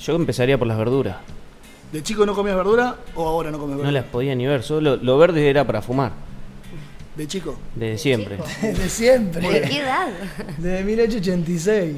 [0.00, 1.16] Yo empezaría por las verduras.
[1.92, 4.00] ¿De chico no comías verdura o ahora no comes No verdura?
[4.00, 6.12] las podía ni ver, solo lo verde era para fumar,
[7.16, 7.56] ¿De chico?
[7.74, 8.38] desde siempre.
[8.62, 9.48] De siempre.
[9.48, 10.08] ¿De qué edad?
[10.58, 11.96] De 1886.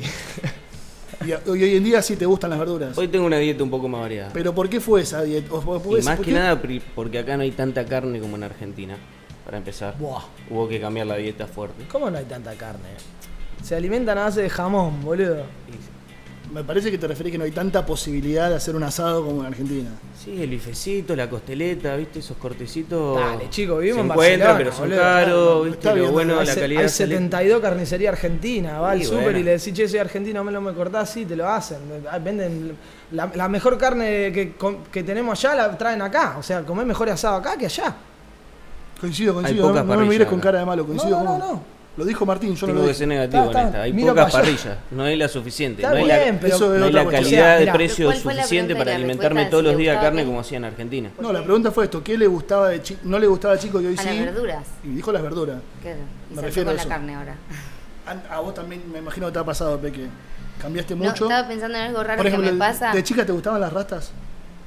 [1.27, 2.97] Y, hoy en día sí te gustan las verduras.
[2.97, 4.31] Hoy tengo una dieta un poco más variada.
[4.33, 5.53] ¿Pero por qué fue esa dieta?
[5.53, 6.33] ¿O por- por- Y más que qué?
[6.33, 6.61] nada
[6.95, 8.97] porque acá no hay tanta carne como en Argentina,
[9.45, 9.97] para empezar.
[9.99, 10.23] Buah.
[10.51, 11.85] Hubo que cambiar la dieta fuerte.
[11.91, 12.89] ¿Cómo no hay tanta carne?
[13.63, 15.43] Se alimentan a base de jamón, boludo.
[16.53, 19.43] Me parece que te referís que no hay tanta posibilidad de hacer un asado como
[19.43, 19.91] en Argentina.
[20.25, 22.21] Sí, el bifecito, la costeleta, ¿viste?
[22.21, 23.21] Esos cortecitos.
[23.21, 25.79] Dale, chico, vivimos se en encuentran, Barcelona, pero son caros, ¿viste?
[25.79, 29.39] Está Lo bien, bueno la calidad hay sale- 72 carnicería argentina, va al súper bueno.
[29.39, 31.79] y le decís, che, soy argentino, me lo me cortás, sí, te lo hacen.
[32.11, 32.75] Ah, Venden
[33.13, 34.55] la, la mejor carne que,
[34.91, 36.37] que tenemos allá, la traen acá.
[36.39, 37.95] O sea, comés mejor asado acá que allá.
[39.01, 39.71] Coincido, coincido.
[39.73, 41.78] No, no me mires con cara de malo, coincido No, no, con- no.
[41.99, 42.99] Lo dijo Martín, yo no Tengo lo que dije.
[43.01, 43.83] ser negativo Está, en está, esta.
[43.83, 44.55] Hay miro pocas para allá.
[44.57, 45.83] parrillas, no hay la suficiente.
[45.83, 47.25] Está no hay bien, la, pero- Eso es no hay otra la cuestión.
[47.25, 49.51] calidad O sea, de precio ¿cuál fue la suficiente pregunta para la alimentarme respuesta?
[49.51, 50.27] todos Si los le días gustaba carne qué?
[50.27, 51.11] como hacía en Argentina.
[51.21, 53.01] No, la pregunta fue esto, ¿qué le gustaba de chico?
[53.03, 54.07] No le gustaba de chico y hoy A sí.
[54.09, 54.65] las verduras.
[54.85, 55.57] Y dijo las verduras.
[55.83, 55.97] Claro.
[55.99, 56.89] Y Me saltó refiero con a la eso.
[56.89, 57.35] carne ahora.
[58.31, 60.07] A, a vos también me imagino que te ha pasado, Peque.
[60.63, 61.25] Cambiaste No, mucho.
[61.25, 62.93] estaba pensando en algo raro Por ejemplo, que me pasa.
[62.93, 64.13] ¿de chica te gustaban las rastas?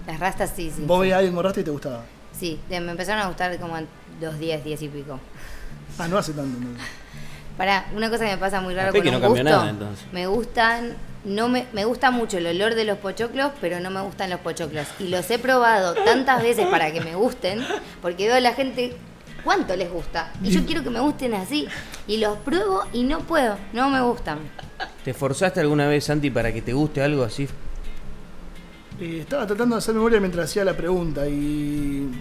[0.06, 0.84] Las rastas sí, sí.
[0.86, 2.04] Vos veías a alguien con rastas y te gustaba.
[2.38, 3.88] Sí, de- me empezaron a gustar como en
[4.20, 5.20] los 10, 10 y pico.
[5.98, 6.60] Ah, no hace tanto.
[6.60, 6.68] no.
[7.58, 10.06] Para, una cosa que me pasa muy raro con un no cambió gusto, nada, entonces.
[10.12, 14.02] me gustan, no me, me gusta mucho el olor de los pochoclos, pero no me
[14.02, 14.88] gustan los pochoclos.
[15.00, 17.64] Y los he probado tantas veces para que me gusten,
[18.02, 18.96] porque veo a la gente
[19.44, 20.32] cuánto les gusta.
[20.44, 21.68] Y yo quiero que me gusten así.
[22.08, 24.40] Y los pruebo y no puedo, no me gustan.
[25.04, 27.48] ¿Te esforzaste alguna vez, Santi, para que te guste algo así?
[29.00, 32.12] Eh, estaba tratando de hacer memoria mientras hacía la pregunta y.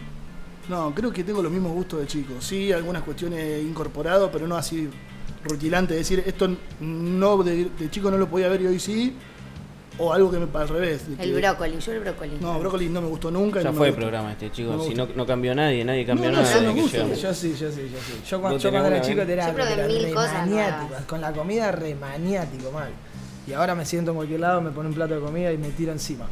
[0.69, 2.35] No, creo que tengo los mismos gustos de chico.
[2.41, 4.89] Sí, algunas cuestiones he incorporado, pero no así
[5.45, 5.95] rutilante.
[5.95, 6.49] Decir, esto
[6.81, 9.15] no de, de chico no lo podía ver y hoy sí.
[9.99, 11.07] O algo que me al revés.
[11.09, 12.33] de El que- brócoli, yo el brócoli.
[12.41, 13.61] No, brócoli no me gustó nunca.
[13.61, 16.31] Ya no fue el programa este, No me si no, no cambió nadie, nadie cambió
[16.31, 16.55] No, no, nada.
[16.73, 16.99] yo gusta.
[17.05, 18.21] sí, yo sí, yo sí.
[18.27, 20.95] Yo, cuando, ¿Vos yo cuando era chico era, Yo probé era mil re cosas maniático.
[21.07, 22.89] Con la comida re maniático, mal.
[23.47, 25.69] Y ahora me siento en cualquier lado, me pone un plato de comida y me
[25.71, 26.27] tiro encima.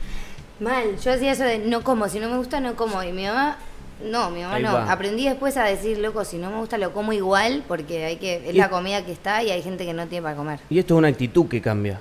[0.60, 3.02] Mal, yo hacía eso de no como, si no me gusta no como.
[3.02, 3.58] Y mi mamá,
[4.04, 4.72] no, mi mamá Ahí no.
[4.74, 4.90] va.
[4.92, 8.48] Aprendí después a decir, loco, si no me gusta lo como igual, porque hay que
[8.48, 10.61] es Y- la comida que está y hay gente que no tiene para comer.
[10.70, 12.00] Y esto es una actitud que cambia.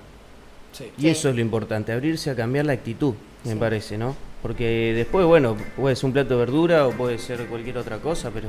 [0.71, 0.91] Sí.
[0.97, 1.09] Y Sí.
[1.09, 3.13] eso es lo importante, abrirse a cambiar la actitud,
[3.45, 4.15] me parece, ¿no?
[4.41, 8.29] Porque después, bueno, puede ser un plato de verdura o puede ser cualquier otra cosa,
[8.31, 8.47] pero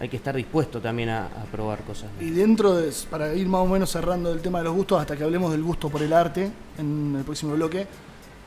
[0.00, 2.08] hay que estar dispuesto también a, a probar cosas.
[2.20, 5.16] Y dentro de, para ir más o menos cerrando el tema de los gustos, hasta
[5.16, 7.86] que hablemos del gusto por el arte en el próximo bloque,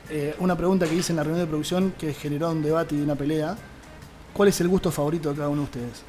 [0.10, 3.02] eh, una pregunta que hice en la reunión de producción que generó un debate y
[3.02, 3.58] una pelea.
[4.38, 6.04] ¿Cuál es el gusto favorito de cada uno de ustedes?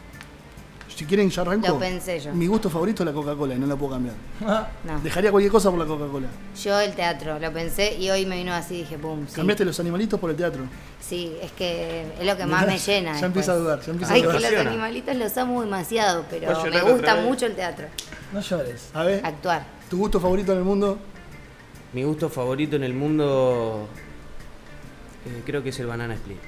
[0.94, 1.68] Si quieren, ya arranco.
[1.68, 2.34] Lo pensé yo.
[2.34, 4.16] Mi gusto favorito es la Coca-Cola y no la puedo cambiar.
[4.84, 5.00] No.
[5.00, 6.26] Dejaría cualquier cosa por la Coca-Cola.
[6.60, 9.34] Yo el teatro, lo pensé y hoy me vino así dije, pum, sí.
[9.36, 10.64] ¿Cambiaste los animalitos por el teatro?
[11.00, 13.18] Sí, es que es lo que más me llena.
[13.18, 14.36] ya empieza a dudar, ya empieza a Ay, dudar.
[14.40, 17.86] que los animalitos los amo demasiado, pero Voy a me gusta mucho el teatro.
[18.32, 18.90] No llores.
[18.92, 19.64] A ver, Actuar.
[19.88, 20.98] ¿tu gusto favorito en el mundo?
[21.92, 23.86] Mi gusto favorito en el mundo
[25.26, 26.38] eh, creo que es el banana split.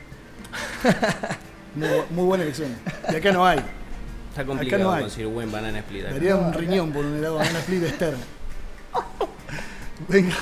[1.74, 2.74] Muy, muy buena elección.
[3.12, 3.61] Y acá no hay.
[4.30, 5.02] Está complicado no hay.
[5.02, 6.14] conseguir buen banana split acá.
[6.14, 8.14] Daría un riñón por un helado de banana split Esther.
[10.09, 10.35] Venga,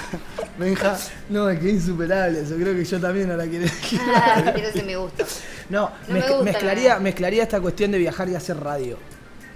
[0.58, 0.96] Benja.
[1.28, 2.54] No, es que es insuperable eso.
[2.54, 3.66] Creo que yo también ahora quiero.
[4.14, 5.24] Ah, quiero ese mi gusto.
[5.68, 7.00] No, No me mezc- gusta, mezclaría, no.
[7.00, 8.96] mezclaría esta cuestión de viajar y hacer radio.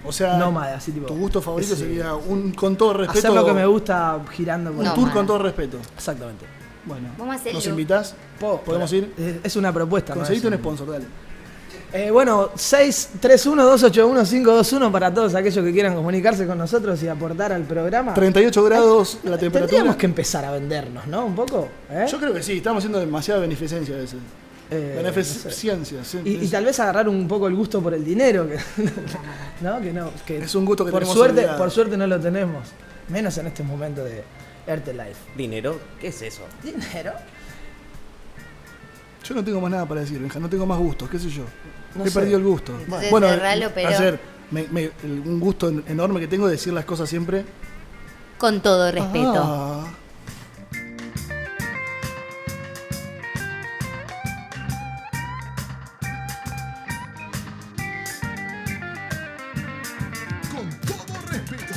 [0.05, 1.07] O sea, Nómada, así tipo.
[1.07, 3.19] tu gusto favorito ese- sería un con todo respeto.
[3.29, 5.79] Hacer lo que me gusta girando por Un tour con todo respeto.
[5.97, 6.45] Exactamente.
[6.85, 7.53] Bueno, Vamos a.
[7.53, 8.15] ¿nos invitás?
[8.41, 9.15] Po- ¿Podemos ir?
[9.45, 10.15] Es, una propuesta.
[10.15, 11.05] Conseguiste un sponsor, dale.
[11.93, 18.15] Eh, bueno, 631-281-521 para todos aquellos que quieran comunicarse con nosotros y aportar al programa.
[18.15, 19.67] 38 grados la temperatura.
[19.69, 21.27] Tendríamos que empezar a vendernos, ¿no?
[21.27, 21.69] Un poco.
[21.91, 22.07] ¿eh?
[22.11, 24.19] Yo creo que sí, estamos haciendo demasiada beneficencia a veces.
[24.71, 25.03] Eh, no sé.
[25.03, 26.21] Beneficencia, sí.
[26.25, 28.57] Y, y tal vez agarrar un poco el gusto por el dinero, que,
[29.61, 29.81] ¿no?
[29.83, 31.59] Que no, que Es un gusto que por tenemos suerte, olvidado.
[31.59, 32.69] por suerte no lo tenemos,
[33.09, 34.25] menos en este momento de
[34.67, 35.17] Erte Life.
[35.37, 35.79] ¿Dinero?
[36.01, 36.43] ¿Qué es eso?
[36.63, 37.13] ¿Dinero?
[39.33, 41.45] Yo no tengo más nada para decir, Benja, no tengo más gustos, qué sé yo.
[41.95, 42.18] No He sé.
[42.21, 42.79] perdido el gusto.
[42.79, 46.53] Entonces, bueno, cerralo, pero- ayer, me- me- el- un gusto en- enorme que tengo de
[46.53, 47.47] decir las cosas siempre.
[48.37, 49.33] Con todo respeto.
[49.42, 49.87] Ah.
[60.51, 61.75] Con todo respeto.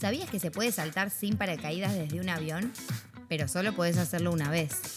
[0.00, 2.72] ¿Sabías que se puede saltar sin paracaídas desde un avión?
[3.28, 4.96] Pero solo podés hacerlo una vez.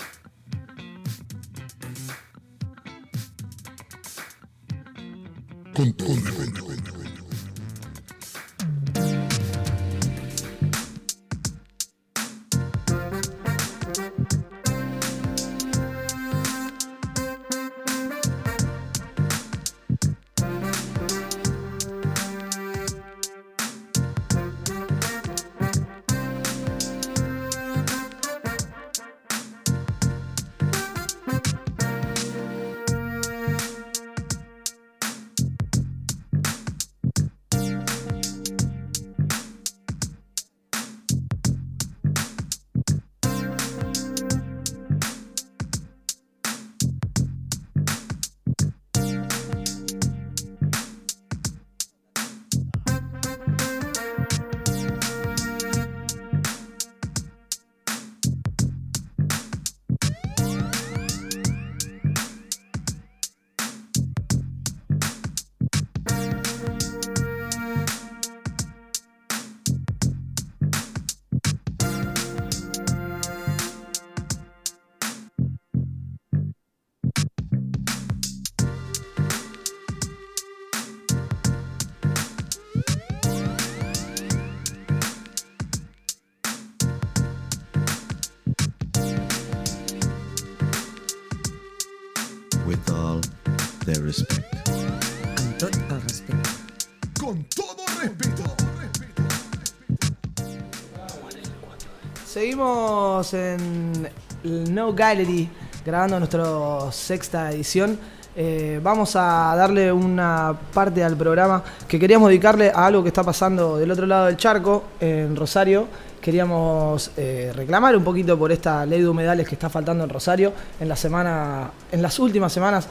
[102.32, 104.08] Seguimos en
[104.46, 105.50] No Gallery
[105.86, 108.00] grabando nuestra sexta edición.
[108.38, 113.22] Eh, vamos a darle una parte al programa que queríamos dedicarle a algo que está
[113.22, 115.88] pasando del otro lado del charco, en Rosario.
[116.22, 120.54] Queríamos eh, reclamar un poquito por esta ley de humedales que está faltando en Rosario.
[120.80, 122.88] En la semana, en las últimas semanas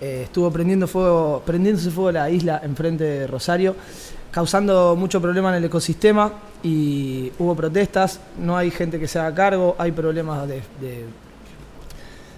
[0.00, 3.74] eh, estuvo prendiendo fuego, prendiéndose fuego la isla enfrente de Rosario,
[4.30, 6.32] causando mucho problema en el ecosistema
[6.62, 11.04] y hubo protestas, no hay gente que se haga cargo, hay problemas de, de-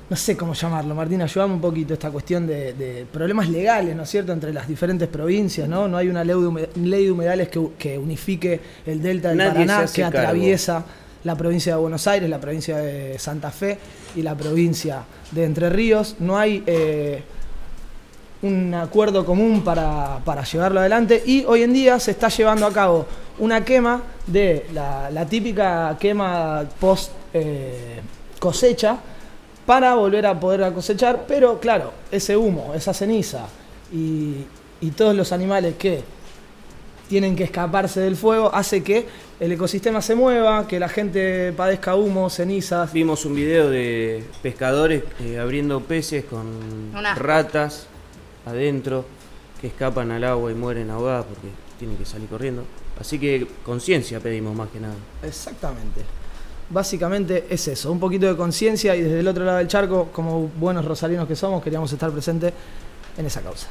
[0.08, 4.02] no sé cómo llamarlo, Martín, ayúdame un poquito esta cuestión de, de problemas legales, ¿no
[4.02, 5.86] es cierto?, entre las diferentes provincias, ¿no?
[5.86, 9.38] No hay una ley de, hume- ley de humedales que, que unifique el delta del
[9.38, 10.18] Nadie Paraná, que cargo.
[10.18, 10.84] atraviesa
[11.22, 13.78] la provincia de Buenos Aires, la provincia de Santa Fe
[14.16, 16.16] y la provincia de Entre Ríos.
[16.18, 17.22] No hay eh,
[18.42, 21.22] un acuerdo común para, para llevarlo adelante.
[21.24, 23.06] Y hoy en día se está llevando a cabo
[23.38, 28.00] una quema de la, la típica quema post eh,
[28.38, 28.98] cosecha
[29.66, 33.46] para volver a poder cosechar, pero claro, ese humo, esa ceniza
[33.92, 34.44] y,
[34.80, 36.02] y todos los animales que
[37.08, 39.06] tienen que escaparse del fuego hace que
[39.38, 42.92] el ecosistema se mueva, que la gente padezca humo, cenizas.
[42.92, 47.89] Vimos un video de pescadores eh, abriendo peces con ratas
[48.50, 49.04] adentro
[49.60, 52.64] que escapan al agua y mueren ahogadas porque tienen que salir corriendo.
[53.00, 54.94] Así que conciencia pedimos más que nada.
[55.22, 56.02] Exactamente.
[56.68, 60.48] Básicamente es eso, un poquito de conciencia y desde el otro lado del charco, como
[60.48, 62.52] buenos rosarinos que somos, queríamos estar presentes
[63.16, 63.66] en esa causa.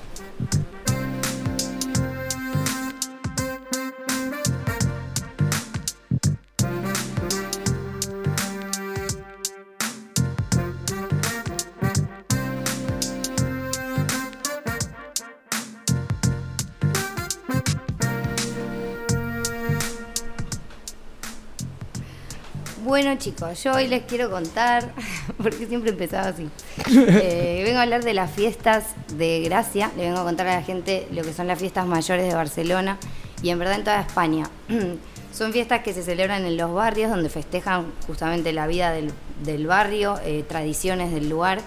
[22.90, 24.92] Bueno chicos, yo hoy les quiero contar,
[25.38, 26.50] porque siempre empezaba así.
[26.90, 30.64] Eh, vengo a hablar de las fiestas de Gracia, le vengo a contar a la
[30.64, 32.98] gente lo que son las fiestas mayores de Barcelona
[33.44, 34.50] y en verdad en toda España.
[35.32, 39.68] Son fiestas que se celebran en los barrios donde festejan justamente la vida del, del
[39.68, 41.62] barrio, eh, tradiciones del lugar.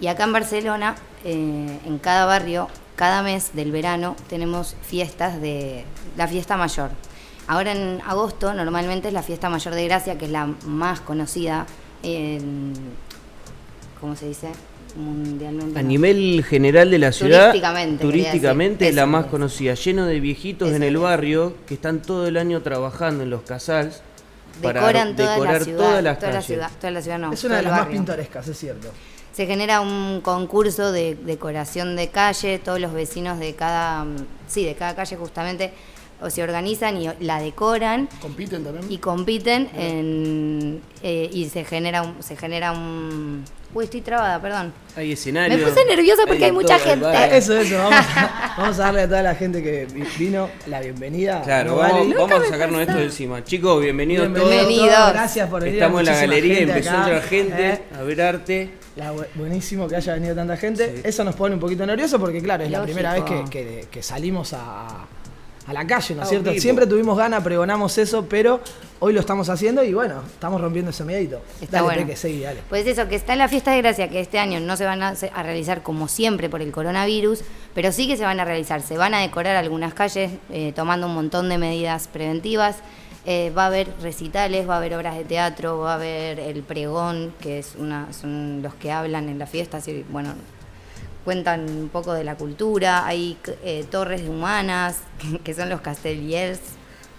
[0.00, 5.84] Y acá en Barcelona, eh, en cada barrio, cada mes del verano, tenemos fiestas de
[6.16, 6.90] la fiesta mayor.
[7.48, 11.66] Ahora en agosto normalmente es la fiesta mayor de Gracia, que es la más conocida,
[12.02, 12.72] en,
[14.00, 14.48] ¿cómo se dice?
[14.96, 15.78] Mundialmente.
[15.78, 15.88] A no.
[15.88, 18.88] nivel general de la ciudad, Turísticamente, turísticamente decir.
[18.90, 19.30] es la más es.
[19.30, 21.02] conocida, lleno de viejitos Eso en el es.
[21.02, 24.02] barrio que están todo el año trabajando en los casals
[24.62, 26.46] para Decoran toda decorar la ciudad, todas las toda la calles.
[26.46, 28.88] ciudad, toda la ciudad no, es una de las más pintorescas, es cierto.
[29.32, 34.16] Se genera un concurso de decoración de calle, todos los vecinos de cada, mm,
[34.48, 35.72] sí, de cada calle justamente
[36.20, 38.84] o se organizan y la decoran ¿Compiten también?
[38.90, 44.72] y compiten en, eh, y se genera un, se genera un, uy estoy trabada, perdón.
[44.96, 45.60] Hay escenarios.
[45.60, 47.36] Me puse nerviosa porque hay mucha todo gente.
[47.36, 50.80] Eso, eso, vamos a, vamos a darle a toda la gente que vi- vino la
[50.80, 51.40] bienvenida.
[51.42, 53.44] Claro, No vamos, vale- vamos a sacarnos esto de encima.
[53.44, 54.50] Chicos, bienvenidos todos.
[54.50, 55.12] Bienvenidos.
[55.12, 55.76] Gracias por venir.
[55.76, 57.82] Estamos en la galería, empezó a entrar gente ¿eh?
[57.96, 58.70] a ver arte.
[58.96, 60.96] La buenísimo que haya venido tanta gente.
[60.96, 61.02] Sí.
[61.04, 64.02] Eso nos pone un poquito nervioso porque, claro, es la primera vez que, que- que
[64.02, 65.06] salimos a,
[65.68, 66.50] a la calle, ¿no es cierto?
[66.50, 66.62] vivo.
[66.62, 68.60] Siempre tuvimos ganas, pregonamos eso, pero
[69.00, 71.42] hoy lo estamos haciendo y bueno, estamos rompiendo ese miedito.
[71.60, 72.02] Está dale, bueno.
[72.02, 72.60] Peque, seguí, dale.
[72.70, 75.02] Pues eso, que está en la fiesta de gracia, que este año no se van
[75.02, 77.42] a realizar como siempre por el coronavirus,
[77.74, 78.80] pero sí que se van a realizar.
[78.80, 82.76] Se van a decorar algunas calles eh, tomando un montón de medidas preventivas.
[83.26, 86.62] Eh, va a haber recitales, va a haber obras de teatro, va a haber el
[86.62, 90.32] pregón, que es una, son los que hablan en la fiesta, así, bueno,
[91.24, 93.06] cuentan un poco de la cultura.
[93.06, 94.96] Hay eh, torres humanas,
[95.44, 96.60] que son los castellers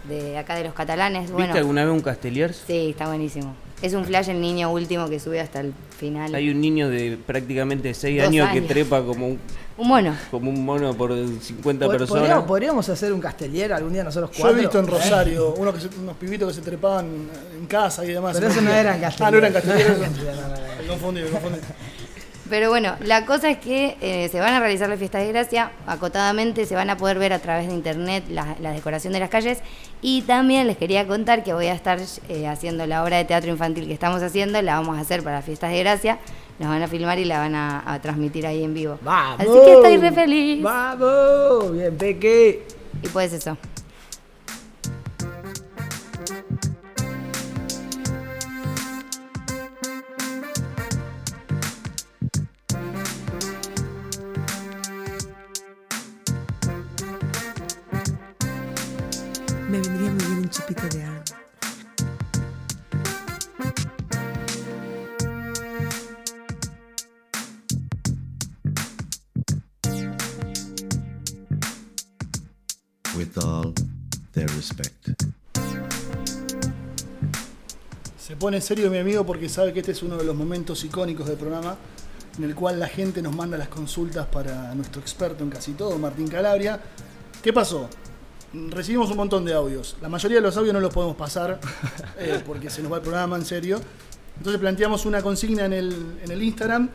[0.07, 1.29] de acá de los catalanes.
[1.29, 2.63] Bueno, ¿Viste alguna vez un Castellers?
[2.65, 3.53] Sí, está buenísimo.
[3.81, 6.33] Es un flash el niño último que sube hasta el final.
[6.35, 9.39] Hay un niño de prácticamente 6 Dos años, que trepa como un,
[9.77, 10.15] Un mono.
[10.31, 12.09] como un mono por 50 Pod- personas.
[12.21, 14.57] ¿Podríamos, podríamos hacer un castellero algún día nosotros Yo cuatro.
[14.57, 14.89] he visto en ¿Eh?
[14.89, 17.05] Rosario uno que se- unos pibitos que se trepaban
[17.57, 18.35] en casa y demás.
[18.35, 19.31] Pero eso no eran Ah, castelleros.
[19.31, 19.97] no eran castelleros.
[19.99, 21.59] No eran castelleros, confundí, me confundí.
[22.49, 25.71] Pero bueno, la cosa es que eh, se van a realizar las fiestas de gracia,
[25.85, 29.29] acotadamente se van a poder ver a través de internet la, la decoración de las
[29.29, 29.59] calles
[30.01, 33.51] y también les quería contar que voy a estar eh, haciendo la obra de teatro
[33.51, 36.17] infantil que estamos haciendo, la vamos a hacer para las fiestas de gracia,
[36.57, 38.97] nos van a filmar y la van a, a transmitir ahí en vivo.
[39.01, 39.39] ¡Vamos!
[39.41, 40.63] Así que estoy re feliz.
[40.63, 41.71] ¡Vamos!
[41.73, 42.65] Bien, Peque.
[43.01, 43.57] Y pues eso.
[78.39, 81.37] Pone serio mi amigo porque sabe que este es uno de los momentos icónicos del
[81.37, 81.75] programa
[82.37, 85.97] en el cual la gente nos manda las consultas para nuestro experto en casi todo,
[85.97, 86.79] Martín Calabria.
[87.43, 87.89] ¿Qué pasó?
[88.53, 89.97] Recibimos un montón de audios.
[90.01, 91.59] La mayoría de los audios no los podemos pasar
[92.17, 93.81] eh, porque se nos va el programa en serio.
[94.37, 96.89] Entonces planteamos una consigna en el, en el Instagram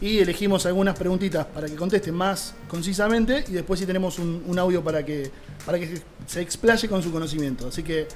[0.00, 4.58] y elegimos algunas preguntitas para que contesten más concisamente y después sí tenemos un, un
[4.58, 5.30] audio para que,
[5.64, 7.68] para que se explaye con su conocimiento.
[7.68, 8.06] Así que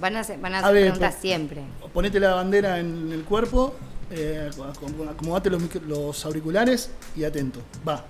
[0.00, 1.62] Van a hacer, van a A hacer ver, preguntas siempre.
[1.92, 3.74] ponete la bandera en el cuerpo,
[4.10, 7.60] eh, acom- acomodate los, los auriculares y atento.
[7.86, 8.04] Va.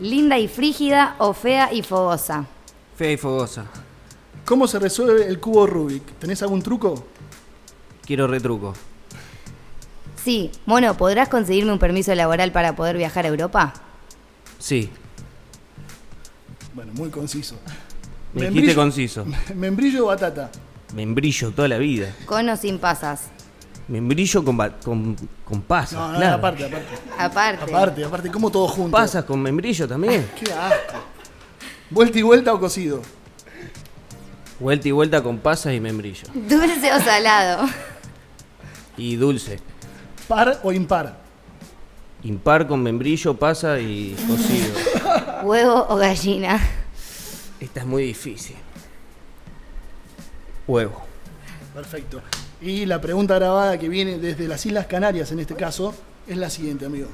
[0.00, 2.46] Linda y frígida o fea y fogosa.
[2.96, 3.66] Fea y fogosa.
[4.44, 6.04] ¿Cómo se resuelve el cubo Rubik?
[6.18, 7.06] ¿Tenés algún truco?
[8.04, 8.74] Quiero retruco.
[10.26, 13.72] Sí, Mono, ¿podrás conseguirme un permiso laboral para poder viajar a Europa?
[14.58, 14.90] Sí.
[16.74, 17.54] Bueno, muy conciso.
[18.32, 19.24] Me dijiste conciso.
[19.54, 20.50] Membrillo o batata.
[20.96, 22.12] Membrillo toda la vida.
[22.26, 23.28] Con o sin pasas.
[23.86, 25.92] Membrillo con, con, con pasas.
[25.92, 26.34] No, no, claro.
[26.38, 26.88] aparte, aparte.
[27.16, 27.62] Aparte.
[27.62, 28.96] Aparte, aparte, como todo junto.
[28.96, 30.28] ¿Pasas con membrillo también?
[30.44, 31.04] Qué asco.
[31.88, 33.00] ¿Vuelta y vuelta o cocido?
[34.58, 36.26] Vuelta y vuelta con pasas y membrillo.
[36.34, 37.68] Dulce o salado.
[38.96, 39.60] Y dulce.
[40.28, 41.16] ¿Par o impar?
[42.24, 44.74] Impar con membrillo, pasa y cocido.
[45.44, 46.60] Huevo o gallina.
[47.60, 48.56] Esta es muy difícil.
[50.66, 51.04] Huevo.
[51.72, 52.20] Perfecto.
[52.60, 55.94] Y la pregunta grabada que viene desde las Islas Canarias, en este caso,
[56.26, 57.08] es la siguiente, amigo.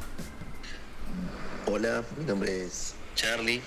[1.66, 3.60] Hola, mi nombre es Charlie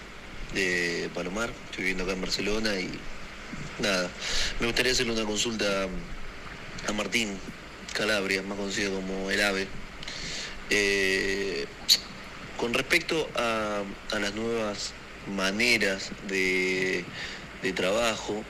[0.54, 2.90] de Palomar, estoy viviendo acá en Barcelona y
[3.80, 4.10] nada,
[4.60, 5.66] me gustaría hacerle una consulta
[6.88, 7.38] a Martín
[7.96, 9.68] Calabria, más conocido como el AVE.
[10.70, 11.66] Eh,
[12.58, 13.84] con respecto a,
[14.20, 14.94] las nuevas
[15.36, 17.04] maneras de,
[17.62, 18.44] de trabajo,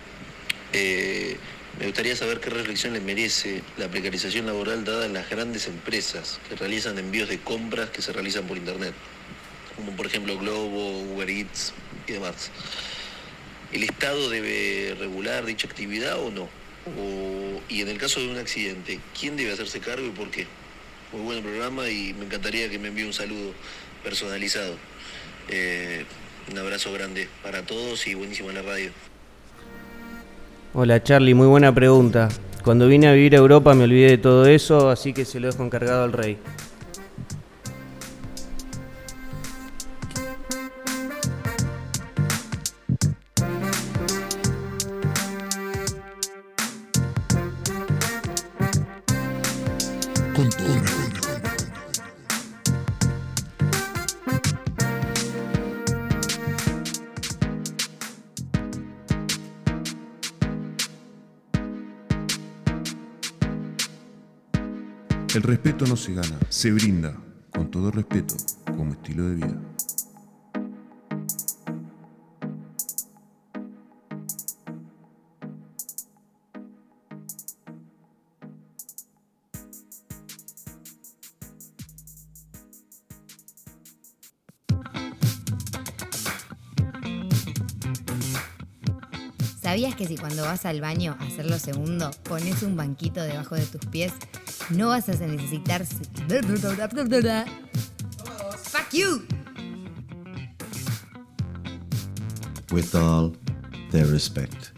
[0.74, 1.38] eh,
[1.80, 6.40] me gustaría saber qué reflexión le merece la precarización laboral dada en las grandes empresas
[6.48, 8.94] que realizan envíos de compras que se realizan por Internet
[9.76, 11.74] como por ejemplo Globo, Uber Eats
[12.08, 12.50] y demás.
[13.72, 16.48] ¿El Estado debe regular dicha actividad o no?
[16.88, 20.46] O- y en el caso de un accidente, ¿quién debe hacerse cargo y por qué?
[21.12, 23.54] Muy buen programa y me encantaría que me envíe un saludo
[24.04, 24.76] personalizado.
[25.50, 26.06] Eh,
[26.52, 28.92] un abrazo grande para todos y buenísima la radio.
[30.74, 32.30] Hola Charlie, muy buena pregunta.
[32.64, 35.48] Cuando vine a vivir a Europa me olvidé de todo eso, así que se lo
[35.52, 36.38] dejo encargado al rey.
[65.46, 67.16] Respeto no se gana, se brinda,
[67.54, 68.36] con todo respeto,
[68.66, 69.62] como estilo de vida.
[89.62, 93.56] ¿Sabías que si cuando vas al baño a hacer lo segundo, pones un banquito debajo
[93.56, 94.14] de tus pies,
[94.70, 95.86] no vas a necesitar...
[98.64, 99.26] ¡Fuck you!
[102.72, 103.36] With all
[103.92, 104.75] their respect.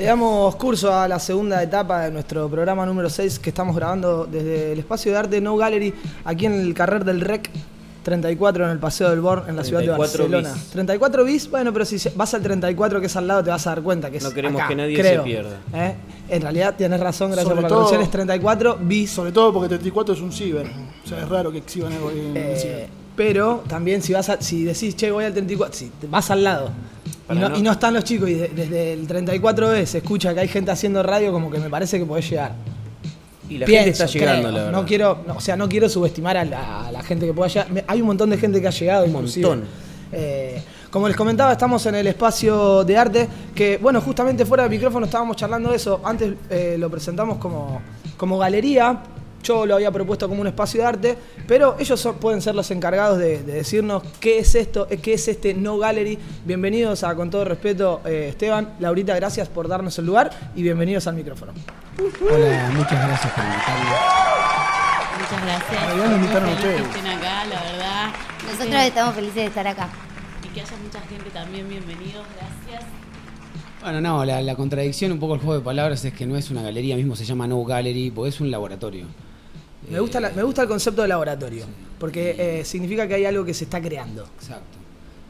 [0.00, 4.24] Le damos curso a la segunda etapa de nuestro programa número 6 que estamos grabando
[4.24, 5.92] desde el espacio de arte No Gallery,
[6.24, 7.50] aquí en el Carrer del Rec
[8.02, 10.54] 34 en el Paseo del Born, en la ciudad de 34 Barcelona.
[10.54, 10.70] bis.
[10.70, 13.70] 34 bis, bueno, pero si vas al 34 que es al lado te vas a
[13.74, 15.22] dar cuenta que es No queremos acá, que nadie creo.
[15.22, 15.56] se pierda.
[15.74, 15.94] ¿Eh?
[16.30, 19.10] En realidad tienes razón, gracias Sobre por la todo- corrección, es 34 bis.
[19.10, 20.66] Sobre todo porque 34 es un ciber.
[21.04, 22.88] O sea, es raro que exhiban algo en Eh, el ciber.
[23.14, 26.42] pero también si vas a- si decís, che, voy al 34, si te vas al
[26.42, 26.70] lado
[27.30, 30.34] y no, no- y no están los chicos y de- desde el 34B se escucha
[30.34, 32.52] que hay gente haciendo radio, como que me parece que podés llegar.
[33.48, 34.52] Y la Pienso, gente está llegando, creo.
[34.52, 34.80] la verdad.
[34.80, 37.48] No quiero, no, o sea, no quiero subestimar a la, a la gente que pueda
[37.48, 37.84] llegar.
[37.88, 39.48] Hay un montón de gente que ha llegado, Un inclusive.
[39.48, 39.68] montón.
[40.12, 44.70] Eh, como les comentaba, estamos en el espacio de arte, que bueno, justamente fuera del
[44.70, 46.00] micrófono estábamos charlando de eso.
[46.04, 47.80] Antes eh, lo presentamos como,
[48.16, 49.00] como galería,
[49.42, 52.70] yo lo había propuesto como un espacio de arte, pero ellos son- pueden ser los
[52.70, 56.18] encargados de, de decirnos qué es esto, eh, qué es este No Gallery.
[56.44, 58.74] Bienvenidos a, con todo respeto, eh, Esteban.
[58.80, 61.52] Laurita, gracias por darnos el lugar y bienvenidos al micrófono.
[61.98, 63.90] Hola, muchas gracias por invitarme.
[65.20, 66.54] Muchas gracias.
[66.54, 66.82] ustedes.
[66.82, 68.06] que estén acá, la verdad.
[68.50, 69.88] Nosotros estamos felices de estar acá.
[70.44, 72.84] Y que haya mucha gente también, bienvenidos, gracias.
[73.82, 76.50] Bueno, no, la, la contradicción, un poco el juego de palabras es que no es
[76.50, 79.06] una galería, mismo se llama No Gallery, porque es un laboratorio.
[79.90, 81.64] Me gusta, la- me gusta el concepto de laboratorio,
[81.98, 84.24] porque eh, significa que hay algo que se está creando.
[84.38, 84.78] Exacto.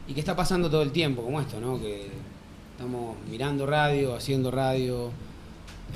[0.07, 1.79] Y que está pasando todo el tiempo, como esto, ¿no?
[1.79, 2.07] Que
[2.75, 5.07] estamos mirando radio, haciendo radio,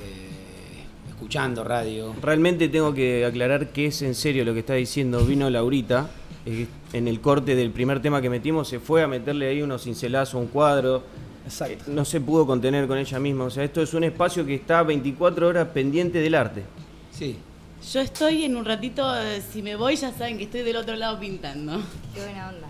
[0.03, 2.13] eh, escuchando radio.
[2.21, 5.23] Realmente tengo que aclarar que es en serio lo que está diciendo.
[5.25, 6.09] Vino Laurita,
[6.45, 9.83] eh, en el corte del primer tema que metimos, se fue a meterle ahí unos
[9.83, 11.03] cincelazos, un cuadro.
[11.45, 11.83] Exacto.
[11.87, 13.45] No se pudo contener con ella misma.
[13.45, 16.63] O sea, esto es un espacio que está 24 horas pendiente del arte.
[17.11, 17.35] Sí.
[17.93, 20.95] Yo estoy en un ratito, eh, si me voy ya saben que estoy del otro
[20.95, 21.81] lado pintando.
[22.13, 22.67] Qué buena onda.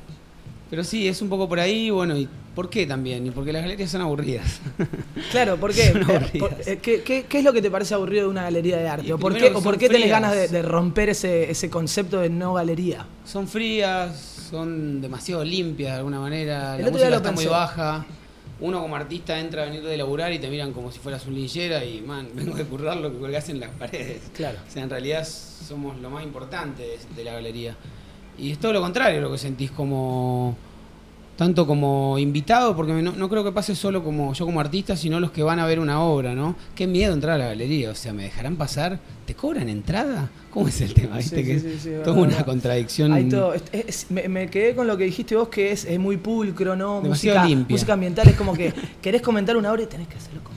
[0.69, 3.25] Pero sí, es un poco por ahí, bueno, ¿y por qué también?
[3.25, 4.59] Y porque las galerías son aburridas.
[5.31, 5.91] Claro, ¿por qué?
[5.91, 8.87] Son Eh, ¿qué, qué, qué es lo que te parece aburrido de una galería de
[8.87, 9.13] arte?
[9.13, 12.29] ¿O por qué, o por qué tenés ganas de, de romper ese, ese concepto de
[12.29, 13.05] no galería?
[13.25, 14.17] Son frías,
[14.49, 18.05] son demasiado limpias de alguna manera, El la otro día música lo está muy baja.
[18.59, 21.35] Uno como artista entra a venir de laburar y te miran como si fueras un
[21.35, 24.21] linchera y, man, vengo de currar lo que colgás en las paredes.
[24.33, 24.59] Claro.
[24.67, 27.75] O sea, en realidad somos lo más importante de, de la galería.
[28.37, 30.55] Y es todo lo contrario lo que sentís como...
[31.37, 35.19] Tanto como invitado, porque no, no creo que pase solo como yo como artista, sino
[35.19, 36.55] los que van a ver una obra, ¿no?
[36.75, 38.99] Qué miedo entrar a la galería, o sea, ¿me dejarán pasar?
[39.25, 40.29] ¿Te cobran entrada?
[40.49, 41.17] ¿Cómo es el tema?
[41.17, 41.37] ¿Viste?
[41.37, 42.35] sí, que sí, es sí, toda verdad.
[42.37, 43.11] una contradicción.
[43.11, 43.53] Hay todo.
[43.53, 46.77] Es- es- me, me quedé con lo que dijiste vos, que es, es muy pulcro,
[46.77, 47.01] ¿no?
[47.01, 47.73] Demasiado música, limpia.
[47.73, 48.71] música ambiental es como que
[49.01, 50.54] querés comentar una obra y tenés que hacerlo como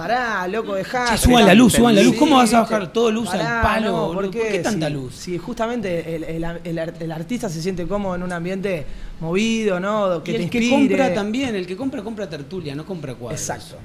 [0.00, 1.14] Pará, loco, dejá.
[1.18, 2.16] Suban la luz, suban la luz.
[2.16, 4.12] ¿Cómo vas a bajar todo luz al Pará, palo, no?
[4.14, 4.38] ¿por qué?
[4.40, 5.14] ¿Por qué tanta luz?
[5.14, 8.86] Si justamente el, el- el ar- el artista se siente cómodo en un ambiente
[9.20, 10.22] movido, ¿no?
[10.24, 13.38] Que y te el que compra también, el que compra, compra tertulia, no compra cuadros.
[13.38, 13.76] Exacto.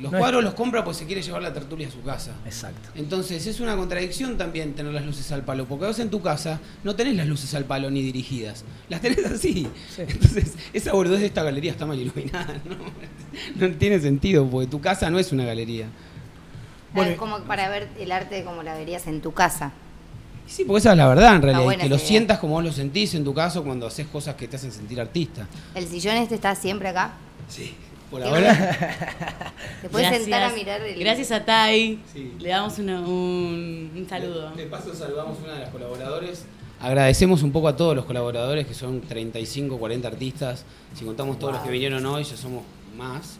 [0.00, 2.32] Los No es- cuadros los compra porque se quiere llevar la tertulia a su casa.
[2.46, 2.88] Exacto.
[2.94, 6.58] Entonces es una contradicción también tener las luces al palo, porque vos en tu casa
[6.84, 9.66] no tenés las luces al palo ni dirigidas, las tenés así.
[9.98, 12.76] Entonces esa boludez de esta galería está mal iluminada, ¿no?
[13.68, 15.86] No tiene sentido, porque tu casa no es una galería.
[16.96, 19.72] es como para ver el arte como la verías en tu casa.
[20.46, 22.06] Sí, porque esa es la verdad en realidad, y que lo idea.
[22.06, 25.00] sientas como vos lo sentís en tu caso cuando haces cosas que te hacen sentir
[25.00, 25.46] artista.
[25.76, 27.12] ¿El sillón este está siempre acá?
[27.48, 27.74] Sí.
[28.10, 28.52] Por ahora.
[29.82, 30.22] Te puedes Gracias.
[30.24, 30.98] sentar a mirar el...
[30.98, 31.98] Gracias a Tai.
[32.12, 32.32] Sí.
[32.38, 34.50] Le damos una- un, un saludo.
[34.52, 36.44] De paso saludamos a una de las colaboradores.
[36.80, 40.64] Agradecemos un poco a todos los colaboradores, que son 35, 40 artistas.
[40.94, 42.64] Si contamos todos los que vinieron hoy, ya somos
[42.96, 43.38] más.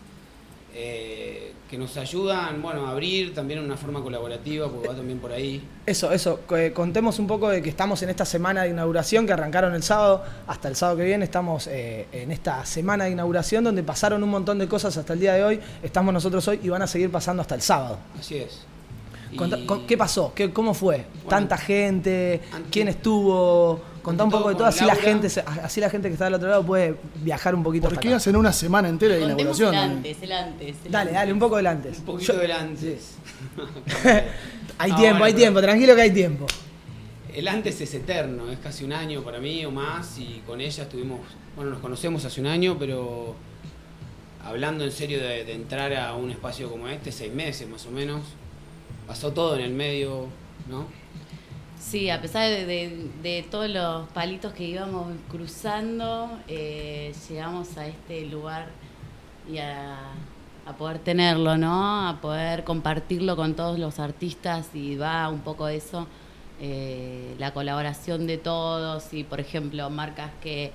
[0.82, 5.30] Eh, que nos ayudan, bueno, a abrir también una forma colaborativa, porque va también por
[5.30, 5.62] ahí.
[5.86, 6.40] Eso, eso.
[6.56, 9.82] eh, Contemos un poco de que estamos en esta semana de inauguración que arrancaron el
[9.84, 11.24] sábado hasta el sábado que viene.
[11.24, 15.20] Estamos eh, en esta semana de inauguración donde pasaron un montón de cosas hasta el
[15.20, 15.60] día de hoy.
[15.80, 17.98] Estamos nosotros hoy y van a seguir pasando hasta el sábado.
[18.18, 18.66] Así es.
[19.36, 20.32] Contá- Y- con- ¿Qué pasó?
[20.34, 21.04] ¿Qué, ¿Cómo fue?
[21.28, 22.40] ¿Tanta gente?
[22.52, 23.80] ante- ¿Quién estuvo?
[24.02, 25.26] Contá un poco de todo así la, gente,
[25.62, 28.16] así la gente que está del otro lado puede viajar un poquito ¿Por qué acá.
[28.16, 29.74] hacen una semana entera de Contemos inauguración?
[29.74, 29.96] el ¿no?
[29.98, 30.76] antes, el antes.
[30.86, 31.14] el Dale, antes.
[31.14, 31.98] dale, un poco del antes.
[31.98, 33.14] Un poquito Yo- del antes.
[34.78, 36.46] Hay No, tiempo, bueno, hay tiempo, tranquilo que hay tiempo.
[37.34, 40.84] El antes es eterno, es casi un año para mí o más y con ella
[40.84, 41.20] estuvimos,
[41.54, 43.36] bueno, nos conocemos hace un año, pero
[44.44, 47.90] hablando en serio de, de entrar a un espacio como este, seis meses más o
[47.90, 48.22] menos,
[49.10, 50.26] pasó todo en el medio,
[50.68, 50.86] ¿no?
[51.80, 58.68] Sí, a pesar de, todos los palitos que íbamos cruzando, eh, llegamos a este lugar
[59.50, 59.98] y a,
[60.64, 62.08] a poder tenerlo, ¿no?
[62.08, 66.06] A poder compartirlo con todos los artistas y va un poco eso,
[66.60, 70.70] eh, la colaboración de todos y, por ejemplo, marcas que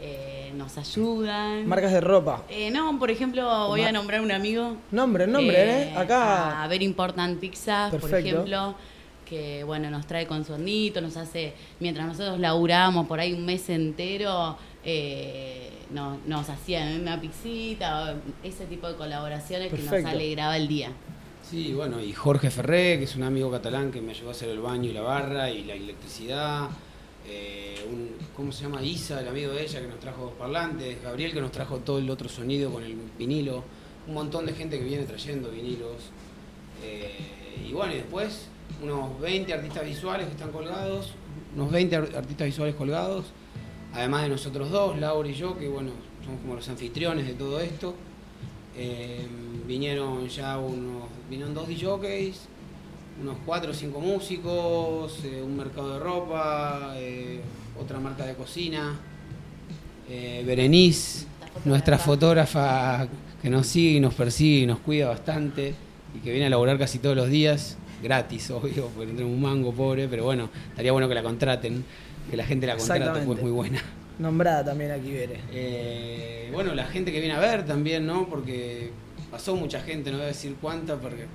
[0.00, 1.66] eh, nos ayudan.
[1.66, 2.42] Marcas de ropa.
[2.48, 4.76] Eh, no, por ejemplo, voy Mar- a nombrar un amigo.
[4.90, 5.94] Nombre, nombre, ¿eh?
[5.96, 6.62] Acá.
[6.62, 8.74] A ver Important Pizza, por ejemplo,
[9.24, 13.44] que bueno, nos trae con su hornito, nos hace, mientras nosotros laburamos por ahí un
[13.44, 20.56] mes entero, eh, no- nos hacían una pizzita, ese tipo de colaboraciones que nos alegraba
[20.56, 20.90] el día.
[21.42, 24.50] Sí, bueno, y Jorge Ferré, que es un amigo catalán que me ayudó a hacer
[24.50, 26.68] el baño y la barra y la electricidad.
[27.26, 28.82] Eh, un- ¿Cómo se llama?
[28.82, 31.02] Isa, el amigo de ella, que nos trajo dos parlantes.
[31.02, 33.64] Gabriel, que nos trajo todo el otro sonido con el vinilo.
[34.06, 35.96] Un montón de gente que viene trayendo vinilos.
[36.84, 38.46] Eh, y bueno, y después
[38.82, 41.12] unos 20 artistas visuales que están colgados.
[41.56, 43.26] Unos 20 ar- artistas visuales colgados.
[43.92, 45.90] Además de nosotros dos, Laura y yo, que bueno,
[46.24, 47.94] somos como los anfitriones de todo esto.
[48.76, 49.26] Eh,
[49.66, 52.38] vinieron ya unos vinieron dos DJs,
[53.20, 57.40] unos cuatro o cinco músicos, eh, un mercado de ropa, eh,
[57.80, 58.96] otra marca de cocina,
[60.08, 61.26] eh, Berenice,
[61.64, 63.08] nuestra fotógrafa
[63.42, 65.74] que nos sigue y nos persigue y nos cuida bastante
[66.14, 69.42] y que viene a laburar casi todos los días, gratis, obvio, porque no tenemos un
[69.42, 71.84] mango pobre, pero bueno, estaría bueno que la contraten,
[72.30, 73.82] que la gente la contrate, pues muy buena.
[74.18, 75.40] Nombrada también aquí, Bere.
[75.52, 78.28] Eh, bueno, la gente que viene a ver también, ¿no?
[78.28, 78.90] Porque
[79.30, 81.26] pasó mucha gente, no voy a decir cuánta, porque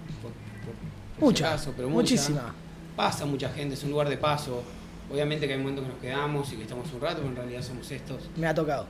[1.19, 2.01] Mucha, pero mucha.
[2.01, 2.53] muchísima.
[2.95, 4.63] Pasa mucha gente, es un lugar de paso.
[5.11, 7.61] Obviamente que hay momentos que nos quedamos y que estamos un rato, pero en realidad
[7.61, 8.29] somos estos.
[8.35, 8.85] Me ha tocado.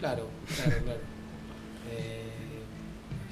[0.00, 1.00] Claro, claro, claro.
[1.90, 2.22] Eh,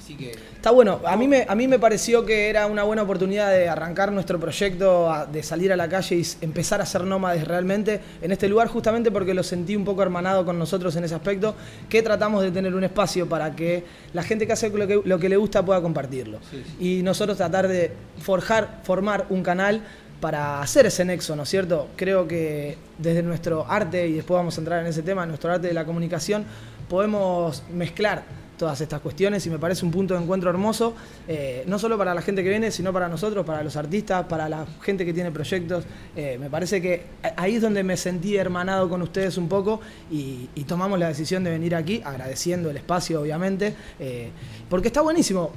[0.07, 3.03] así que Está bueno, a mí, me, a mí me pareció que era una buena
[3.03, 7.47] oportunidad de arrancar nuestro proyecto, de salir a la calle y empezar a ser nómades
[7.47, 11.15] realmente en este lugar, justamente porque lo sentí un poco hermanado con nosotros en ese
[11.15, 11.55] aspecto,
[11.87, 13.83] que tratamos de tener un espacio para que
[14.13, 16.39] la gente que hace lo que, lo que le gusta pueda compartirlo.
[16.79, 19.81] Y nosotros tratar de forjar, formar un canal
[20.19, 21.89] para hacer ese nexo, ¿no es cierto?
[21.95, 25.67] Creo que desde nuestro arte, y después vamos a entrar en ese tema, nuestro arte
[25.67, 26.45] de la comunicación,
[26.89, 30.95] podemos mezclar todas estas cuestiones y me parece un punto de encuentro hermoso,
[31.27, 34.49] eh, no solo para la gente que viene, sino para nosotros, para los artistas, para
[34.49, 35.85] la gente que tiene proyectos.
[36.15, 37.03] Eh, me parece que
[37.35, 39.79] ahí es donde me sentí hermanado con ustedes un poco
[40.11, 44.31] y, y tomamos la decisión de venir aquí, agradeciendo el espacio, obviamente, eh,
[44.69, 45.51] porque está buenísimo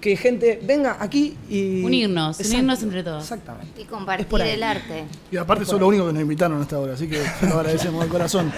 [0.00, 1.82] que gente venga aquí y...
[1.82, 3.22] Unirnos, Exacto, unirnos entre todos.
[3.22, 3.82] Exactamente.
[3.82, 5.04] Y compartir el arte.
[5.30, 8.08] Y aparte son los únicos que nos invitaron hasta ahora, así que lo agradecemos de
[8.08, 8.52] corazón.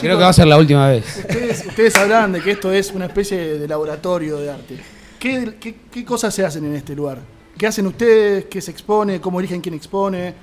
[0.00, 1.16] creo que va a ser la última vez.
[1.18, 4.78] Ustedes, ustedes hablaban de que esto es una especie de laboratorio de arte.
[5.18, 7.18] ¿Qué, qué, qué cosas se hacen en este lugar?
[7.58, 8.44] ¿Qué hacen ustedes?
[8.46, 9.20] ¿Qué se expone?
[9.20, 10.34] ¿Cómo eligen quién expone?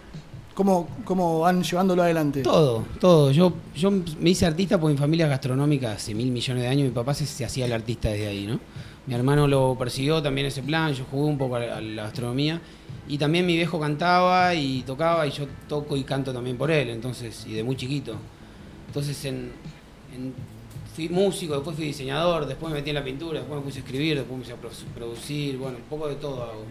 [0.54, 2.42] ¿Cómo, cómo van llevándolo adelante?
[2.44, 3.32] Todo, todo.
[3.32, 6.88] Yo, yo me hice artista porque mi familia es gastronómica hace mil millones de años.
[6.88, 8.60] Mi papá se, se hacía el artista desde ahí, ¿no?
[9.08, 10.94] Mi hermano lo persiguió también ese plan.
[10.94, 12.62] Yo jugué un poco a la, a la gastronomía.
[13.08, 16.90] Y también mi viejo cantaba y tocaba y yo toco y canto también por él,
[16.90, 18.16] entonces, y de muy chiquito.
[18.88, 19.52] Entonces en,
[20.16, 20.34] en-
[20.96, 23.82] fui músico, después fui diseñador, después me metí en la pintura, después me puse a
[23.82, 26.64] escribir, después me puse a produ- producir, bueno, un poco de todo hago.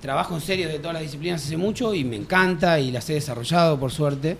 [0.00, 3.14] Trabajo en serio de todas las disciplinas hace mucho y me encanta y las he
[3.14, 4.36] desarrollado por suerte.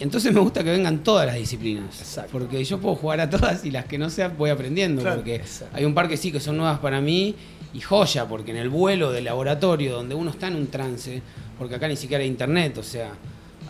[0.00, 2.18] Entonces me gusta que vengan todas las disciplinas.
[2.32, 5.02] Porque yo puedo jugar a todas y las que no sean voy aprendiendo.
[5.02, 5.16] Claro.
[5.18, 5.76] porque Exacto.
[5.76, 7.34] hay un par que sí que son nuevas para mí
[7.74, 11.22] y joya, porque en el vuelo del laboratorio donde uno está en un trance,
[11.58, 13.10] porque acá ni siquiera hay internet, o sea,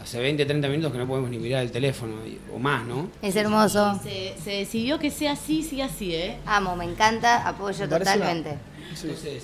[0.02, 2.14] hace 20, 30 minutos que no podemos ni mirar el teléfono
[2.54, 3.10] o más, ¿no?
[3.20, 4.00] Es hermoso.
[4.02, 6.38] Se, se decidió que sea así, sigue así, ¿eh?
[6.46, 8.58] Amo, me encanta, apoyo Me parece una- totalmente.
[9.02, 9.42] Entonces,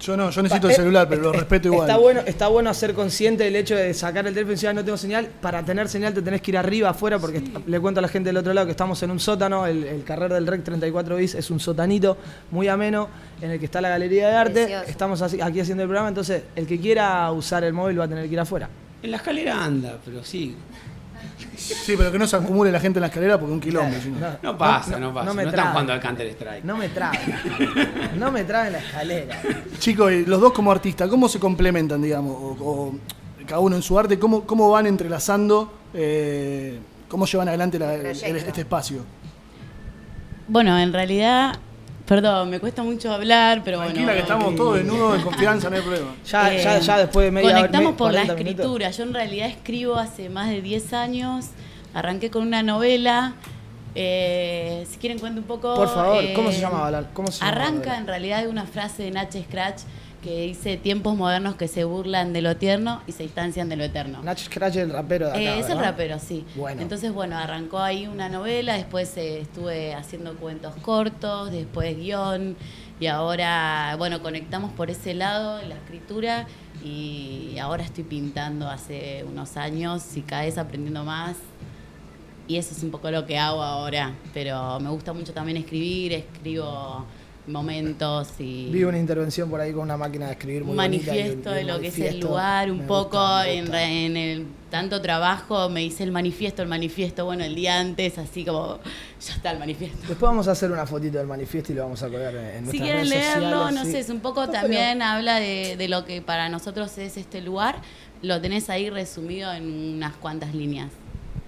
[0.00, 1.88] Yo no, yo necesito el eh, celular, pero lo respeto igual.
[1.88, 4.74] Está bueno, está bueno ser consciente del hecho de sacar el teléfono y decir, "Ah,
[4.74, 5.28] no tengo señal.
[5.40, 8.28] Para tener señal te tenés que ir arriba, afuera, porque le cuento a la gente
[8.28, 9.66] del otro lado que estamos en un sótano.
[9.66, 12.18] El, el carrer del REC 34 bis es un sotanito
[12.50, 13.08] muy ameno
[13.40, 14.52] en el que está la galería de arte.
[14.64, 14.84] Precioso.
[14.88, 18.08] Estamos así- aquí haciendo el programa, entonces el que quiera usar el móvil va a
[18.08, 18.68] tener que ir afuera.
[19.02, 20.56] en la escalera anda, pero sí.
[21.56, 23.96] Sí, pero que no se acumule la gente en la escalera porque un quilombo.
[24.02, 24.26] si no.
[24.42, 25.26] No pasa, no, pasa.
[25.26, 25.72] No, me están traben.
[25.72, 26.64] jugando al Counter Strike.
[26.64, 27.20] No me traben.
[28.18, 29.40] no me traben la escalera.
[29.78, 32.36] Chicos, y los dos como artistas, ¿cómo se complementan, digamos?
[32.36, 32.94] O, o
[33.46, 36.78] cada uno en su arte, ¿cómo, cómo van entrelazando, eh,
[37.08, 38.36] cómo llevan adelante la- el- Proyecto.
[38.48, 38.98] este espacio?
[40.48, 41.54] Bueno, en realidad,
[42.06, 44.16] perdón, me cuesta mucho hablar, pero Tranquila bueno.
[44.16, 46.14] que estamos todos desnudos, en confianza, no hay problema.
[46.26, 48.50] Ya, Eh, ya, ya después de media hora- Conectamos me- por la 40 minutos.
[48.60, 48.90] escritura.
[48.90, 51.46] Yo en realidad escribo hace más de 10 años.
[51.94, 53.34] Arranqué con una novela.
[53.94, 55.74] Eh, si quieren cuento un poco.
[55.76, 58.48] Por favor, ¿cómo se eh, llamaba la- cómo se llamaba la Arranca en realidad de
[58.48, 59.82] una frase de Nach Scratch
[60.24, 63.84] que dice tiempos modernos que se burlan de lo tierno y se distancian de lo
[63.84, 64.22] eterno.
[64.22, 65.40] Nach Scratch, el rapero de acá.
[65.40, 66.46] Eh, es el rapero, sí.
[66.56, 66.80] Bueno.
[66.80, 72.56] Entonces, bueno, arrancó ahí una novela, después eh, estuve haciendo cuentos cortos, después guion,
[72.98, 76.46] y ahora, bueno, conectamos por ese lado la escritura,
[76.82, 81.36] y ahora estoy pintando hace unos años y cada vez aprendiendo más.
[82.48, 86.14] Y eso es un poco lo que hago ahora, pero me gusta mucho también escribir,
[86.14, 87.04] escribo
[87.46, 91.50] momentos y Vi una intervención por ahí con una máquina de escribir muy bonita manifiesto
[91.50, 95.68] de lo que es el manifiesto lugar, un poco gusta, en, en el tanto trabajo,
[95.68, 98.78] me hice el manifiesto, el manifiesto, bueno, el día antes, así como,
[99.24, 99.98] ya está el manifiesto.
[99.98, 102.70] Después vamos a hacer una fotito del manifiesto y lo vamos a colgar en, en
[102.70, 103.92] Si quieren redes leerlo, sociales, no sí.
[103.92, 107.40] sé, es un poco No, también habla de, de lo que para nosotros es este
[107.40, 107.76] lugar,
[108.22, 110.90] lo tenés ahí resumido en unas cuantas líneas.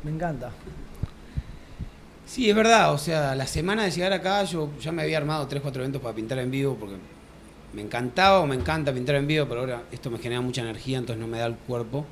[0.05, 0.51] Me encanta.
[2.27, 5.47] Sí, es verdad, o sea, la semana de llegar acá yo ya me había armado
[5.47, 6.97] 3, 4 eventos para pintar en vivo porque
[7.73, 10.99] me encantaba o me encanta pintar en vivo, pero ahora esto me genera mucha energía,
[10.99, 12.05] entonces no me da el cuerpo.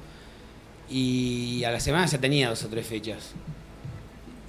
[0.88, 3.32] Y a la semana ya tenía dos o tres fechas.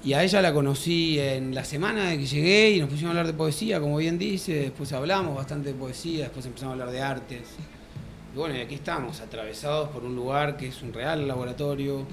[0.04, 3.10] Y a ella la conocí en la semana de que llegué y nos pusimos a
[3.12, 4.54] hablar de poesía, como bien dice.
[4.54, 7.42] Después hablamos bastante de poesía, después empezamos a hablar de artes.
[8.34, 12.06] Y bueno, y aquí estamos, atravesados por un lugar que es un real laboratorio,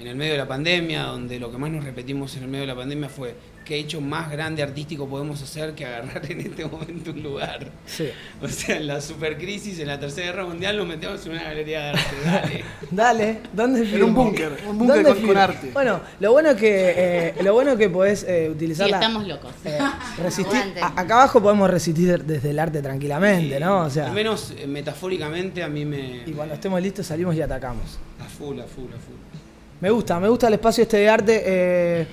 [0.00, 2.62] en el medio de la pandemia, donde lo que más nos repetimos en el medio
[2.62, 3.34] de la pandemia fue
[3.64, 7.68] qué hecho más grande artístico podemos hacer que agarrar en este momento un lugar.
[7.86, 8.08] Sí.
[8.40, 11.80] O sea, en la supercrisis, en la Tercera Guerra Mundial, nos metemos en una galería
[11.80, 12.16] de arte.
[12.24, 12.64] Dale.
[12.90, 15.70] Dale, ¿dónde En un búnker, un búnker ¿Dónde con- arte.
[15.74, 19.50] Bueno, lo bueno que eh, lo bueno que podés eh, utilizar Sí, la- estamos locos.
[19.64, 19.78] eh,
[20.22, 20.62] resistir.
[20.80, 23.80] A- acá abajo podemos resistir desde el arte tranquilamente, ¿no?
[23.80, 26.22] O sea, Al menos eh, metafóricamente a mí me...
[26.24, 27.98] y cuando estemos listos salimos y atacamos.
[28.20, 29.37] A full, a full, a full.
[29.80, 31.42] Me gusta, me gusta el espacio este de arte.
[31.44, 32.06] eh,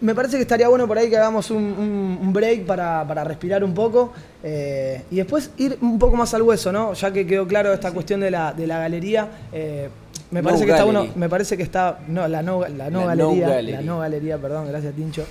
[0.00, 3.22] me parece que estaría bueno por ahí que hagamos un, un- un break para, para
[3.22, 6.92] respirar un poco eh, y después ir un poco más al hueso, ¿no?
[6.94, 9.28] Ya que quedó claro esta cuestión de la, de la galería.
[9.52, 9.88] eh,
[10.32, 13.00] me No parece que está bueno, me parece que está, no, la no, la no
[13.00, 15.24] La galería, la no galería, perdón, gracias Tincho.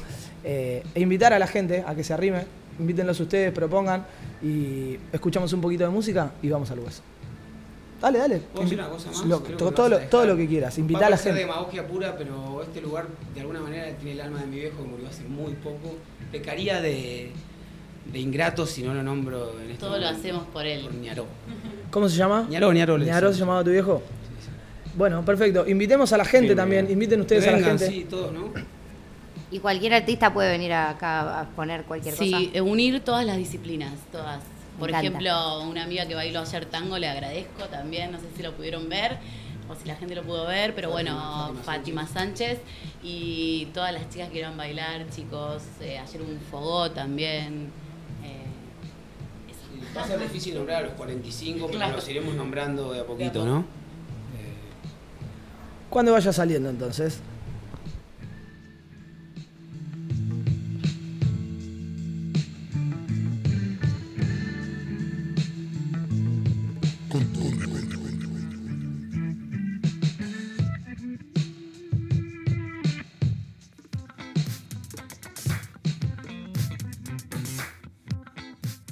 [0.43, 2.45] E invitar a la gente a que se arrime,
[2.79, 4.05] invítenlos ustedes, propongan
[4.41, 7.01] y escuchamos un poquito de música y vamos al hueso.
[8.01, 8.37] Dale, dale.
[8.39, 9.25] ¿Puedo decir una cosa más?
[9.25, 11.39] Lo- Creo que todo, lo, todo lo que quieras, invita a la gente.
[11.39, 14.89] demagogia pura, pero este lugar de alguna manera tiene el alma de mi viejo que
[14.89, 15.95] murió hace muy poco.
[16.31, 17.31] Pecaría de,
[18.11, 20.81] de ingrato si no lo nombro en este Todo lo hacemos por él.
[20.81, 21.25] Por Ñaró.
[21.91, 22.47] ¿Cómo se llama?
[22.49, 22.97] Ñaró, Ñaró.
[22.97, 23.35] le ¿Ñaró decimos.
[23.35, 24.01] se llamaba tu viejo?
[24.95, 25.67] Bueno, perfecto.
[25.67, 26.85] Invitemos a la gente Sí, también.
[26.85, 26.93] bien.
[26.93, 27.87] Inviten ustedes a la gente.
[27.87, 28.51] Sí, todos, ¿no?
[29.51, 32.43] Y cualquier artista puede venir acá a poner cualquier Sí, cosa.
[32.57, 34.41] eh, unir todas las disciplinas, todas.
[34.81, 35.07] Por encanta.
[35.07, 38.89] ejemplo, una amiga que bailó ayer tango, le agradezco también, no sé si lo pudieron
[38.89, 39.17] ver
[39.69, 42.59] o si la gente lo pudo ver, pero bueno, Fátima Sánchez
[43.01, 47.69] y todas las chicas que quieran bailar, chicos, eh, ayer un fogó también.
[48.25, 48.47] eh,
[49.95, 51.95] Va a ser difícil nombrar a los 45, pero Claro.
[51.95, 53.63] los iremos nombrando de a poquito, ¿no?
[55.89, 57.19] ¿Cuándo vaya saliendo entonces?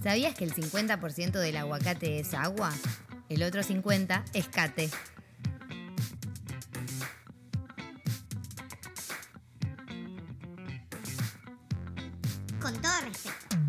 [0.10, 2.74] ¿Sabías que el 50% del aguacate es agua?
[3.30, 4.90] El otro 50% es cate.
[12.60, 13.69] Con todo respeto.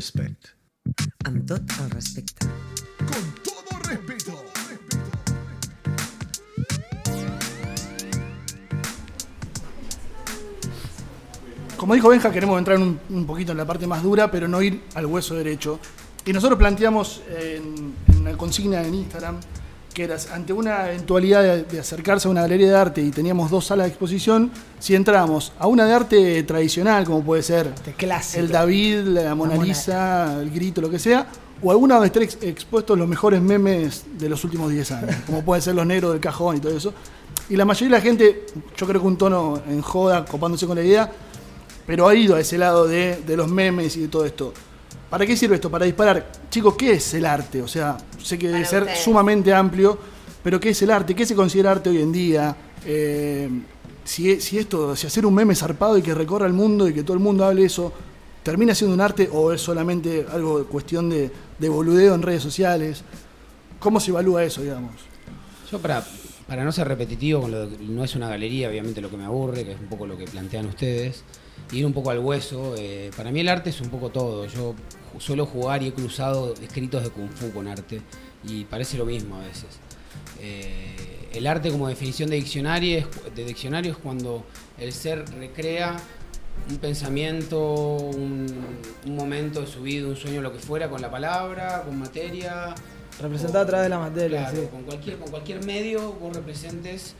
[0.00, 0.54] Respect.
[1.28, 2.46] Amb tot el respecte.
[2.96, 4.32] Con todo respeto.
[11.76, 14.62] Como dijo Benja, queremos entrar un, un poquito en la parte más dura, pero no
[14.62, 15.78] ir al hueso derecho.
[16.24, 19.38] Y nosotros planteamos en, en una consigna en Instagram
[19.94, 23.50] que era ante una eventualidad de, de acercarse a una galería de arte y teníamos
[23.50, 27.72] dos salas de exposición, si entrábamos a una de arte tradicional, como puede ser
[28.38, 29.54] el David, la Mona.
[29.66, 31.26] Lisa, el Grito, lo que sea,
[31.62, 35.44] o alguna donde estén ex- expuestos los mejores memes de los últimos 10 años, como
[35.44, 36.94] pueden ser los negros del cajón y todo eso.
[37.48, 40.76] Y la mayoría de la gente, yo creo que un tono en joda, copándose con
[40.76, 41.10] la idea,
[41.86, 44.52] pero ha ido a ese lado de, de los memes y de todo esto.
[45.10, 45.70] ¿Para qué sirve esto?
[45.70, 46.30] Para disparar.
[46.50, 47.60] Chicos, ¿qué es el arte?
[47.62, 49.00] O sea, sé que debe ser ustedes.
[49.02, 49.98] sumamente amplio,
[50.42, 51.14] pero ¿qué es el arte?
[51.14, 52.56] ¿Qué se considera arte hoy en día?
[52.86, 53.48] Eh,
[54.04, 57.02] si, si esto, si hacer un meme zarpado y que recorra el mundo y que
[57.02, 57.92] todo el mundo hable eso,
[58.44, 63.02] ¿termina siendo un arte o es solamente algo cuestión de, de boludeo en redes sociales?
[63.80, 64.92] ¿Cómo se evalúa eso, digamos?
[65.70, 66.04] Yo para,
[66.46, 69.24] para no ser repetitivo, con lo de- no es una galería, obviamente lo que me
[69.24, 71.24] aburre, que es un poco lo que plantean ustedes.
[71.72, 72.74] Ir un poco al hueso.
[72.78, 74.46] eh, para mí el arte es un poco todo.
[74.46, 74.74] Yo
[75.18, 78.00] suelo jugar y he cruzado escritos de Kung Fu con arte
[78.44, 79.78] y parece lo mismo a veces.
[80.40, 84.44] Eh, el arte como definición de diccionario, es, de diccionario es cuando
[84.78, 85.96] el ser recrea
[86.68, 87.60] un pensamiento,
[87.96, 88.46] un,
[89.06, 92.74] un momento de su vida, un sueño, lo que fuera, con la palabra, con materia.
[93.20, 94.68] Representada a través de la materia, Claro, sí.
[94.70, 97.14] con, cualquier, con cualquier medio vos representes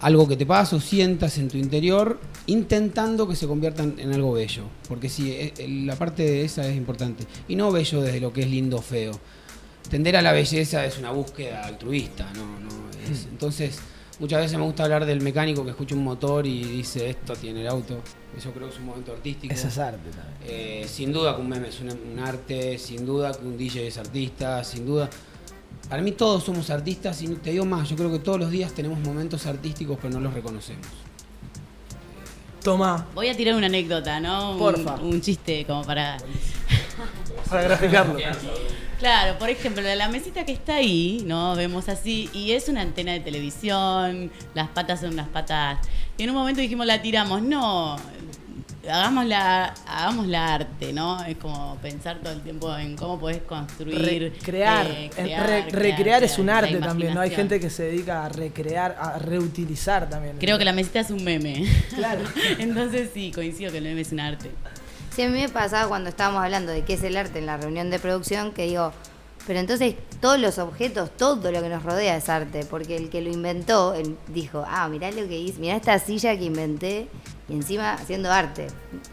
[0.00, 4.32] algo que te pasa o sientas en tu interior, intentando que se convierta en, algo
[4.32, 4.64] bello.
[4.88, 7.24] Porque sí, eh, eh, la parte de esa es importante.
[7.48, 9.12] Y no bello desde lo que es lindo o feo.
[9.90, 12.60] Tender a la belleza es una búsqueda altruista, ¿no?
[12.60, 12.68] no
[13.10, 13.78] es- entonces,
[14.20, 17.62] muchas veces me gusta hablar del mecánico que escucha un motor y dice esto tiene
[17.62, 18.00] el auto.
[18.36, 19.52] Eso creo que es un momento artístico.
[19.54, 20.36] Eso es arte también.
[20.44, 23.86] Eh, sin duda que un meme es un, un arte, sin duda que un DJ
[23.88, 25.08] es artista, sin duda.
[25.88, 28.72] Para mí todos somos artistas y te digo más, yo creo que todos los días
[28.72, 30.86] tenemos momentos artísticos pero no los reconocemos.
[32.62, 33.06] Toma.
[33.14, 34.52] Voy a tirar una anécdota, ¿no?
[34.52, 34.94] Un- Porfa.
[34.96, 36.18] Un, chiste como para.
[37.48, 38.16] Para graficarlo.
[38.98, 41.54] Claro, por ejemplo, la mesita que está ahí, ¿no?
[41.54, 45.78] Vemos así, y es una antena de televisión, las patas son unas patas.
[46.18, 47.96] Y en un momento dijimos, la tiramos, no,
[48.90, 51.22] hagámosla, hagámosla arte, ¿no?
[51.24, 54.32] Es como pensar todo el tiempo en cómo podés construir.
[54.34, 54.86] Recrear.
[54.86, 57.20] eh, crear, re- crear, recrear es un la arte también, ¿no?
[57.20, 60.36] Hay gente que se dedica a recrear, a reutilizar también.
[60.38, 61.66] Creo que la mesita es un meme.
[61.94, 62.20] Claro.
[62.58, 64.50] Entonces sí, coincido que el meme es un arte.
[65.14, 67.56] Sí, a mí me pasaba cuando estábamos hablando de qué es el arte en la
[67.56, 68.92] reunión de producción, que digo,
[69.48, 73.20] pero entonces todos los objetos, todo lo que nos rodea es arte, porque el que
[73.22, 77.08] lo inventó, él dijo, ah, mirá lo que hice, mirá esta silla que inventé,
[77.48, 78.66] y encima haciendo arte.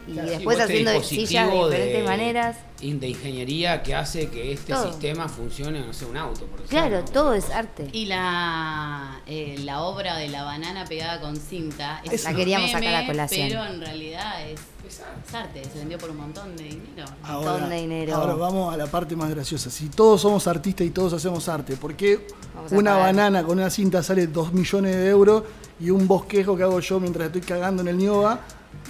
[0.06, 2.56] Y Claro, después sí, este haciendo sillas de diferentes maneras.
[2.82, 4.90] in- De ingeniería que hace que este Todo.
[4.92, 6.68] sistema funcione, no sé, un auto, por ejemplo.
[6.68, 7.88] Claro, todo es arte.
[7.92, 12.86] Y la, eh, la obra de la banana pegada con cinta es La queríamos meme,
[12.86, 13.48] sacar a colación.
[13.48, 17.04] Pero en realidad es, es arte, se vendió por un montón de dinero.
[17.22, 17.68] Ahora,
[18.14, 19.70] ahora vamos a la parte más graciosa.
[19.70, 23.06] Si todos somos artistas y todos hacemos arte, ¿por qué Vamos una pagar.
[23.14, 25.42] banana con una cinta sale 2 millones de euros
[25.80, 28.40] y un bosquejo que hago yo mientras estoy cagando en el Nioba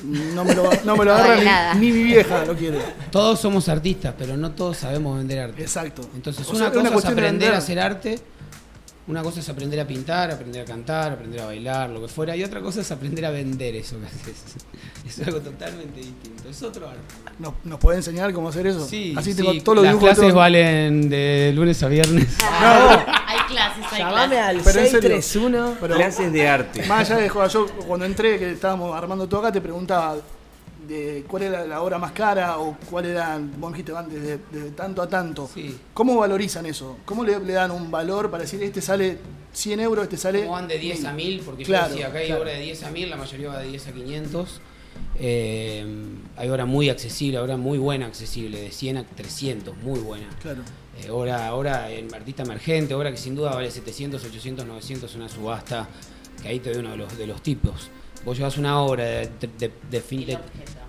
[0.03, 2.79] no me lo, no me lo agarra ni- mi vieja lo quiere?
[3.11, 5.63] Todos somos artistas, pero no todos sabemos vender arte.
[5.63, 6.03] Exacto.
[6.15, 8.21] Entonces, O una sea, es cosa una es aprender a hacer arte,
[9.09, 12.35] una cosa es aprender a pintar, aprender a cantar, aprender a bailar, lo que fuera,
[12.37, 14.57] y otra cosa es aprender a vender eso que haces.
[15.07, 17.01] Es algo totalmente distinto, es otro arte.
[17.39, 18.85] ¿Nos, ¿Nos puede enseñar cómo hacer eso?
[18.85, 22.27] Sí, Así sí, tengo todos los las clases valen de lunes a viernes.
[22.41, 24.39] Hay clases, hay Llamame clases.
[24.49, 25.11] al Pero en serio.
[25.23, 25.77] 631.
[25.81, 26.87] Pero- Clases de arte.
[26.87, 30.17] Más allá de yo cuando entré, que estábamos armando todo acá, te preguntaba
[30.87, 34.71] de cuál era la obra más cara o cuál era, vos dijiste van desde, desde
[34.71, 35.49] tanto a tanto.
[35.95, 36.99] ¿Cómo valorizan eso?
[37.05, 39.19] ¿Cómo le, le dan un valor para decir este sale
[39.53, 40.41] 100 euros, este sale.
[40.41, 42.43] Como van de 10 a 1000, porque Claro, yo decía, acá hay claro.
[42.43, 44.61] obra de 10 a 1000, la mayoría va de 10 a 500.
[45.19, 45.87] Eh,
[46.37, 50.29] hay obra muy accesible, obra muy buena accesible, de 100 a 300, muy buena.
[50.43, 50.63] Claro.
[51.03, 55.29] Eh, obra, obra en artista emergente, obra que sin duda vale 700, 800, 900, una
[55.29, 55.89] subasta,
[56.43, 57.89] que ahí te doy uno de los, de los tipos.
[58.27, 60.39] Vos llevas una obra de, de- de fin- de-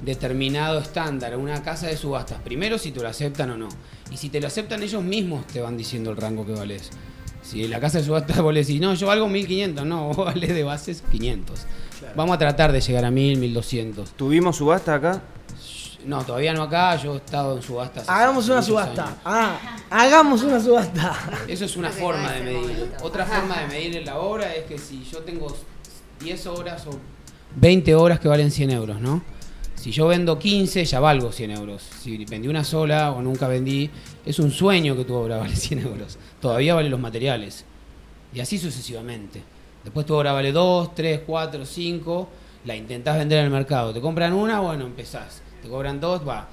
[0.02, 3.70] determinado estándar a una casa de subastas, primero si te lo aceptan o no.
[4.12, 6.90] Y si te lo aceptan ellos mismos te van diciendo el rango que vales.
[7.44, 10.18] Si en la casa de subastas vos le decís, no, yo valgo 1500, no, vos
[10.26, 11.66] valés de bases 500.
[12.16, 14.12] Vamos a tratar de llegar a 1000, 1200.
[14.12, 15.22] ¿Tuvimos subasta acá?
[16.06, 18.04] No, todavía no acá, yo he estado en subastas.
[18.04, 19.04] hace Hagamos una subasta.
[19.06, 19.18] años.
[19.26, 19.60] Ah,
[19.90, 21.16] hagamos una subasta.
[21.48, 22.92] Eso es una forma de medir.
[23.02, 25.56] Otra forma de medir la obra es que si yo tengo
[26.22, 26.92] 10 horas o
[27.56, 29.24] 20 horas que valen 100 euros, ¿no?
[29.76, 31.82] Si yo vendo 15, ya valgo 100 euros.
[31.82, 33.90] Si vendí una sola o nunca vendí,
[34.26, 36.18] es un sueño que tu obra vale 100 euros.
[36.42, 37.64] Todavía vale los materiales.
[38.34, 39.42] Y así sucesivamente.
[39.84, 42.30] Después tu obra vale 2, 3, 4, 5.
[42.66, 43.94] La intentás vender en el mercado.
[43.94, 45.42] Te compran una, bueno, empezás.
[45.62, 46.48] Te cobran dos, va.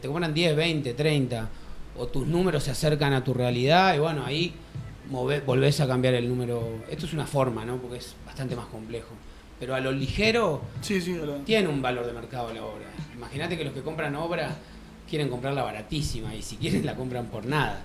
[0.00, 1.48] Te cobran 10, 20, 30.
[1.98, 4.52] O tus números se acercan a tu realidad y bueno, ahí
[5.10, 6.62] move- volvés a cambiar el número.
[6.88, 7.78] Esto es una forma, ¿no?
[7.78, 9.08] Porque es bastante más complejo.
[9.64, 11.00] Pero a lo ligero Sí,
[11.46, 12.84] tiene un valor de mercado la obra.
[13.14, 14.54] Imagínate que los que compran obra
[15.08, 17.80] quieren comprarla baratísima y si quieren la compran por nada.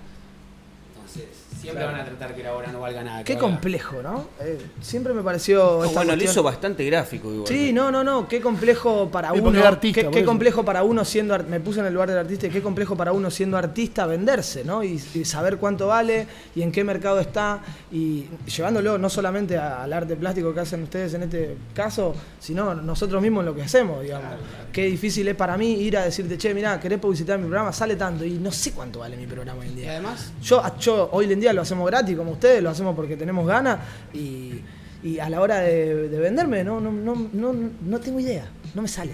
[1.14, 1.92] Entonces, siempre Claro.
[1.98, 3.24] van a tratar que la obra no valga nada.
[3.24, 4.28] Qué valga- complejo, ¿no?
[4.40, 5.58] Eh, siempre me pareció.
[5.58, 7.46] No, esta bueno, lo cuestión- hizo bastante gráfico igual.
[7.48, 8.28] Sí, no, no, no.
[8.28, 9.64] Qué complejo para Sí, uno.
[9.64, 11.38] artista, qué, complejo para uno siendo.
[11.44, 14.64] Me puse en el lugar del artista y qué complejo para uno siendo artista venderse,
[14.64, 14.82] ¿no?
[14.84, 17.60] Y, y saber cuánto vale y en qué mercado está.
[17.92, 23.20] Y llevándolo no solamente al arte plástico que hacen ustedes en este caso, sino nosotros
[23.20, 24.30] mismos en lo que hacemos, digamos.
[24.72, 27.96] Qué difícil es para mí ir a decirte, che, mirá, querés publicitar mi programa, sale
[27.96, 28.24] tanto.
[28.24, 29.90] Y no sé cuánto vale mi programa hoy en Y día.
[29.92, 33.46] además, Yo, yo hoy en día lo hacemos gratis como ustedes, lo hacemos porque tenemos
[33.46, 33.78] ganas
[34.12, 34.60] y,
[35.02, 37.54] y a la hora de, de venderme no, no, no, no,
[37.86, 38.44] no tengo idea,
[38.74, 39.12] no me sale.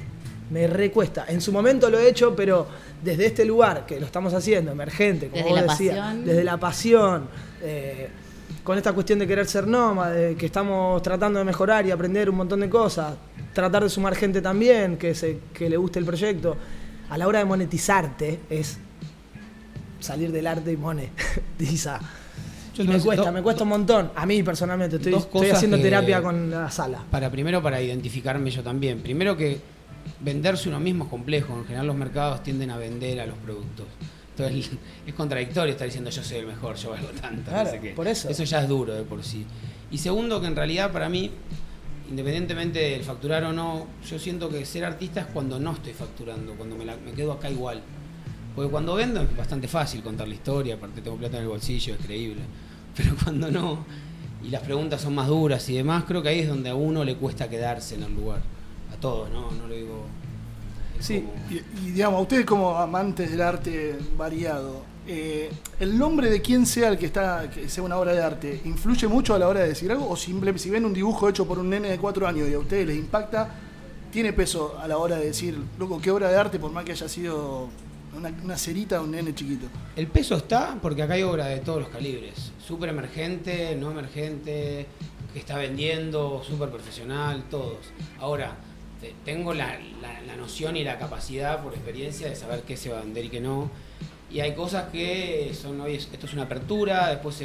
[0.49, 1.25] Me recuesta.
[1.29, 2.69] En su momento lo he hecho, pero
[3.03, 6.25] desde este lugar que lo estamos haciendo, emergente, como Desde vos la decías, pasión.
[6.25, 7.29] desde la pasión,
[7.63, 8.09] eh,
[8.63, 12.37] con esta cuestión de querer ser nómade, que estamos tratando de mejorar y aprender un
[12.37, 13.15] montón de cosas,
[13.53, 16.57] tratar de sumar gente también que, se, que le guste el proyecto.
[17.11, 18.79] A la hora de monetizarte es
[20.01, 22.01] salir del arte y monetiza.
[22.77, 24.11] Yo me cuesta, do- me cuesta un montón.
[24.15, 27.03] A mí personalmente, estoy, haciendo que- terapia con la sala.
[27.11, 29.01] Para primero para identificarme yo también.
[29.01, 29.59] Primero que
[30.21, 31.55] venderse uno mismo es complejo.
[31.57, 33.87] En general los mercados tienden a vender a los productos.
[34.37, 34.71] Entonces
[35.07, 37.51] es contradictorio estar diciendo yo soy el mejor, yo valgo tanto.
[37.51, 37.91] Claro, no sé qué.
[37.95, 38.29] por eso.
[38.29, 39.47] Eso ya es duro de por sí.
[39.91, 41.31] Y segundo que en realidad para mí,
[42.11, 46.53] independientemente del facturar o no, yo siento que ser artista es cuando no estoy facturando,
[46.53, 47.81] cuando me, la- me quedo acá igual.
[48.57, 51.95] Porque cuando vendo es bastante fácil contar la historia, aparte tengo plata en el bolsillo,
[51.95, 52.41] es creíble.
[52.97, 53.85] Pero cuando no,
[54.43, 57.05] y las preguntas son más duras y demás, creo que ahí es donde a uno
[57.05, 58.41] le cuesta quedarse en el lugar.
[58.93, 59.51] A todos, ¿no?
[59.51, 60.07] No lo digo.
[60.99, 66.41] Sí, como- y, y, digamos, ustedes como amantes del arte variado, eh, ¿el nombre de
[66.41, 69.47] quien sea el que está, que sea una obra de arte, influye mucho a la
[69.49, 70.09] hora de decir algo?
[70.09, 72.59] ¿O simplemente si ven un dibujo hecho por un nene de cuatro años y a
[72.59, 73.51] ustedes les impacta,
[74.11, 76.93] tiene peso a la hora de decir, loco, qué obra de arte, por más que
[76.93, 77.69] haya sido
[78.17, 79.67] una, cerita de un nene chiquito?
[79.95, 82.53] El peso está porque acá hay obra de todos los calibres.
[82.65, 84.87] Súper emergente, no emergente,
[85.33, 87.79] que está vendiendo, súper profesional, todos.
[88.19, 88.57] Ahora,
[89.01, 92.99] te- tengo la, la- noción y la capacidad por experiencia de saber qué se va
[92.99, 93.69] a vender y qué no.
[94.31, 97.43] Y hay cosas que son, oye, esto es una apertura, después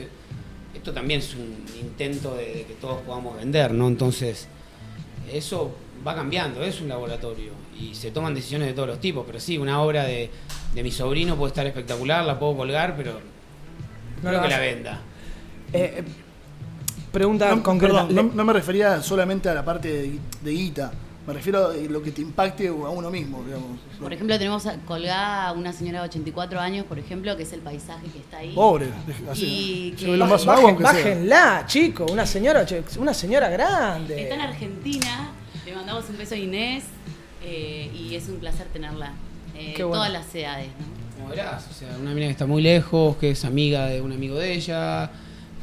[0.75, 3.87] esto también es un intento de, de que todos podamos vender, ¿no?
[3.87, 4.47] Entonces,
[5.31, 5.71] eso
[6.05, 9.57] va cambiando, es un laboratorio y se toman decisiones de todos los tipos, pero sí,
[9.57, 10.29] una obra de,
[10.73, 13.13] de mi sobrino puede estar espectacular, la puedo colgar, pero
[14.23, 14.99] No creo la que la venda.
[15.73, 16.03] Eh, eh,
[17.11, 18.07] pregunta No, concreta.
[18.07, 20.91] perdón, no, no me refería solamente a la parte de, de guita,
[21.27, 23.79] me refiero a lo que te impacte a uno mismo, digamos.
[23.99, 27.53] Por ejemplo, tenemos a- colgada a una señora de 84 años, por ejemplo, que es
[27.53, 28.53] el paisaje que está ahí.
[28.55, 30.91] Pobre, Y así, que- llévelo más Bajen- sea.
[30.91, 32.65] bájenla, chico, una señora,
[32.97, 34.19] una señora grande.
[34.23, 35.29] Está en Argentina,
[35.71, 36.83] le mandamos un beso a Inés
[37.43, 39.13] eh, y es un placer tenerla.
[39.55, 39.93] Eh, bueno.
[39.93, 41.15] Todas las edades, ¿no?
[41.15, 44.11] Como verás, o sea, una mina que está muy lejos, que es amiga de un
[44.11, 45.09] amigo de ella,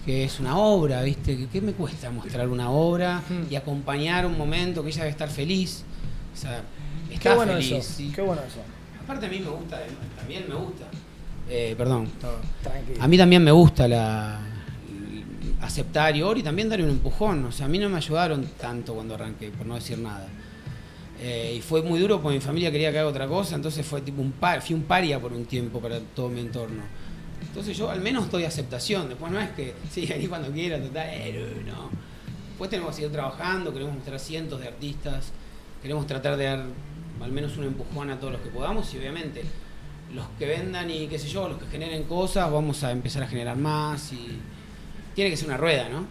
[0.06, 1.36] que es una obra, ¿viste?
[1.36, 5.28] ¿Qué, qué me cuesta mostrar una obra y acompañar un momento que ella debe estar
[5.28, 5.84] feliz?
[6.32, 6.62] O sea,
[7.10, 7.72] está Qué bueno feliz.
[7.72, 8.12] eso, sí.
[8.14, 8.60] qué bueno eso.
[9.02, 9.78] Aparte a mí me gusta,
[10.16, 10.84] también me gusta.
[11.50, 12.08] Eh, perdón.
[12.62, 13.02] Tranquilo.
[13.02, 14.40] A mí también me gusta la
[15.60, 17.44] aceptar y Ori también dar un empujón.
[17.46, 20.26] O sea, a mí no me ayudaron tanto cuando arranqué, por no decir nada.
[21.20, 24.02] Eh, y fue muy duro porque mi familia quería que haga otra cosa, entonces fue
[24.02, 26.82] tipo un par, fui un paria por un tiempo para todo mi entorno.
[27.42, 31.06] Entonces yo al menos doy aceptación, después no es que sí, vení cuando quiera, total,
[31.10, 31.90] eh, no.
[32.50, 35.32] Después tenemos que seguir trabajando, queremos mostrar cientos de artistas,
[35.82, 36.64] queremos tratar de dar
[37.20, 39.42] al menos un empujón a todos los que podamos y obviamente
[40.14, 43.26] los que vendan y qué sé yo, los que generen cosas, vamos a empezar a
[43.26, 44.38] generar más y
[45.18, 46.04] tiene que ser una rueda, ¿no?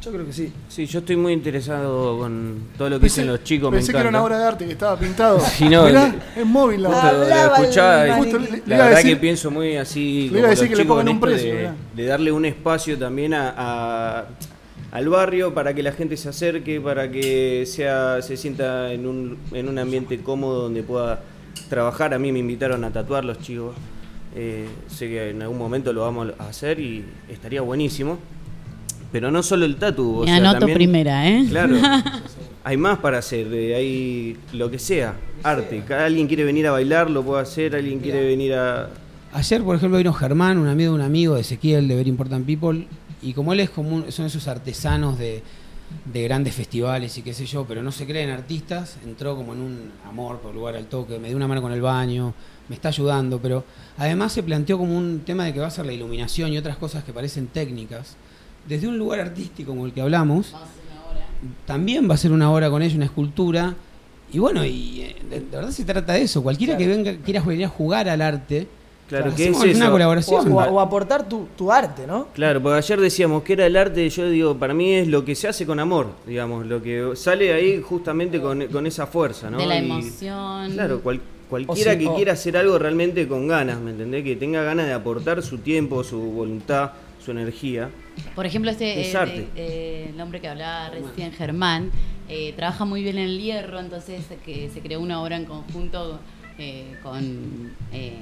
[0.00, 0.52] Yo creo que sí.
[0.68, 3.72] Sí, yo estoy muy interesado con todo lo que Pensé, dicen los chicos.
[3.72, 5.40] me pensé que era una obra de arte que estaba pintado.
[5.58, 7.12] Sí, no, Mirá, le- es móvil la obra.
[7.12, 10.46] lo escuchaba y Justo le- le la verdad decir- que pienso muy así le iba
[10.46, 11.54] a decir que le pongan un precio,
[11.96, 14.24] de darle un espacio también a, a-
[14.92, 19.38] al barrio para que la gente se acerque, para que sea se sienta en un,
[19.50, 21.18] en un ambiente cómodo donde pueda
[21.68, 22.14] trabajar.
[22.14, 23.74] A mí me invitaron a tatuar los chicos.
[24.38, 28.18] Eh, sé que en algún momento lo vamos a hacer y estaría buenísimo.
[29.12, 30.18] Pero no solo el tatu.
[30.18, 31.46] o Me sea, anoto también- primera, ¿eh?
[31.48, 31.76] Claro.
[32.64, 35.82] hay más para hacer, eh, hay lo que sea, arte.
[35.86, 38.90] Cada- Alguien quiere venir a bailar, lo puede hacer, alguien quiere venir a...
[39.32, 42.44] Ayer, por ejemplo, vino Germán, un amigo de un amigo de Ezequiel de Very Important
[42.44, 42.86] People,
[43.22, 45.42] y como él es como un- son esos artesanos de,
[46.12, 49.60] de grandes festivales y qué sé yo, pero no se creen artistas, entró como en
[49.60, 49.78] un
[50.08, 52.34] amor por lugar al toque, me dio una mano con el baño,
[52.68, 53.64] me está ayudando, pero
[53.98, 56.76] además se planteó como un tema de que va a ser la iluminación y otras
[56.76, 58.16] cosas que parecen técnicas,
[58.68, 60.52] desde un lugar artístico como el que hablamos,
[61.66, 63.74] también va a ser una obra con ella, una escultura,
[64.32, 67.40] y bueno, y eh, de, de verdad se trata de eso, cualquiera que venga, quiera
[67.42, 68.66] venir a jugar al arte,
[69.08, 69.92] Claro, que hacemos es una eso.
[69.92, 70.52] colaboración.
[70.52, 72.26] O, o- o aportar tu, tu arte, ¿no?
[72.34, 75.36] Claro, porque ayer decíamos que era el arte, yo digo, para mí es lo que
[75.36, 79.58] se hace con amor, digamos, lo que sale ahí justamente con, con esa fuerza, ¿no?
[79.58, 80.72] De la Y- emoción.
[80.72, 84.24] Claro, cual- cualquiera si- que o- quiera hacer algo realmente con ganas, ¿me entendés?
[84.24, 86.92] Que tenga ganas de aportar su tiempo, su voluntad,
[87.24, 87.90] su energía.
[88.34, 89.46] Por ejemplo, este Es eh, arte.
[89.56, 91.90] eh, el hombre que hablaba recién, Germán,
[92.28, 96.18] eh, trabaja muy bien en el hierro, entonces que se creó una obra en conjunto
[96.58, 98.14] eh, con eh,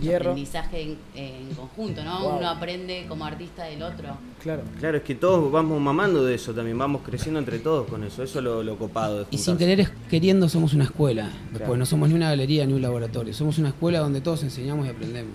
[0.00, 0.30] Hierro.
[0.30, 2.20] aprendizaje en, en conjunto, ¿no?
[2.22, 2.36] Wow.
[2.38, 4.16] Uno aprende como artista del otro.
[4.42, 4.62] Claro.
[4.78, 8.22] Claro, es que todos vamos mamando de eso también, vamos creciendo entre todos con eso.
[8.22, 11.24] Eso es lo, lo copado Y sin querer es- queriendo somos una escuela.
[11.24, 11.76] Después Claro.
[11.76, 13.34] no somos ni una galería ni un laboratorio.
[13.34, 15.34] Somos una escuela donde todos enseñamos y aprendemos.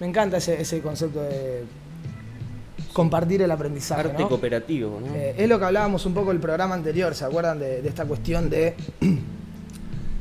[0.00, 1.64] Me encanta ese, ese concepto de
[2.92, 4.00] compartir el aprendizaje.
[4.08, 4.28] Arte ¿no?
[4.28, 5.14] cooperativo, ¿no?
[5.14, 8.04] Eh, es lo que hablábamos un poco el programa anterior, ¿se acuerdan de, de esta
[8.06, 8.74] cuestión de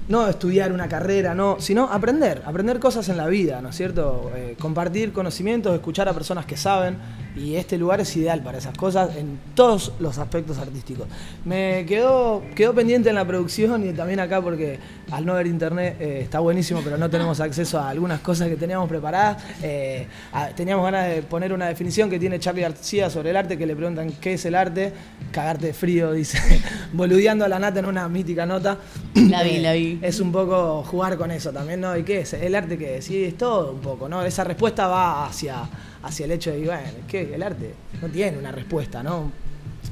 [0.07, 4.31] no estudiar una carrera, no, sino aprender, aprender cosas en la vida, ¿no es cierto?
[4.35, 6.97] Eh, compartir conocimientos, escuchar a personas que saben
[7.37, 11.07] y este lugar es ideal para esas cosas en todos los aspectos artísticos.
[11.45, 14.79] Me quedó, quedó pendiente en la producción y también acá porque
[15.11, 18.55] al no haber internet eh, está buenísimo, pero no tenemos acceso a algunas cosas que
[18.55, 19.43] teníamos preparadas.
[19.63, 23.57] Eh, a- teníamos ganas de poner una definición que tiene Charlie García sobre el arte,
[23.57, 24.93] que le preguntan qué es el arte.
[25.31, 26.37] Cagarte de frío, dice,
[26.93, 28.77] boludeando a la nata en una mítica nota.
[29.15, 29.99] La vi, Eh, la vi.
[30.01, 31.95] Es un poco jugar con eso también, ¿no?
[31.97, 32.33] ¿Y qué es?
[32.33, 34.23] El arte que sí, es todo un poco, ¿no?
[34.23, 35.55] Esa respuesta va hacia,
[36.03, 39.31] hacia el hecho de, bueno, es que el arte no tiene una respuesta, ¿no?